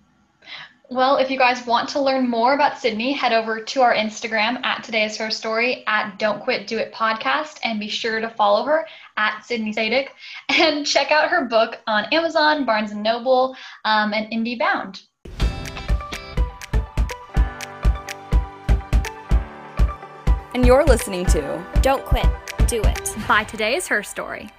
Well, 0.90 1.18
if 1.18 1.30
you 1.30 1.38
guys 1.38 1.66
want 1.66 1.90
to 1.90 2.02
learn 2.02 2.30
more 2.30 2.54
about 2.54 2.78
Sydney, 2.78 3.12
head 3.12 3.34
over 3.34 3.60
to 3.60 3.82
our 3.82 3.94
Instagram 3.94 4.64
at 4.64 4.86
Today's 4.86 5.18
Her 5.18 5.30
Story 5.30 5.84
at 5.86 6.18
Don't 6.18 6.42
Quit 6.42 6.66
Do 6.66 6.78
It 6.78 6.94
Podcast 6.94 7.60
and 7.66 7.78
be 7.78 7.90
sure 7.90 8.22
to 8.22 8.30
follow 8.30 8.64
her 8.64 8.88
at 9.18 9.42
Sydney 9.44 9.74
Sadick 9.74 10.08
and 10.50 10.86
check 10.86 11.12
out 11.12 11.30
her 11.30 11.44
book 11.44 11.82
on 11.88 12.06
Amazon, 12.14 12.64
Barnes 12.64 12.92
and 12.92 13.04
Noble, 13.04 13.54
um, 13.84 14.14
and 14.14 14.32
IndieBound. 14.32 15.02
And 20.54 20.66
you're 20.66 20.86
listening 20.86 21.26
to 21.28 21.66
Don't 21.82 22.06
quit, 22.06 22.28
do 22.68 22.82
it. 22.82 23.16
By 23.28 23.44
today's 23.44 23.88
Her 23.88 24.04
Story. 24.04 24.50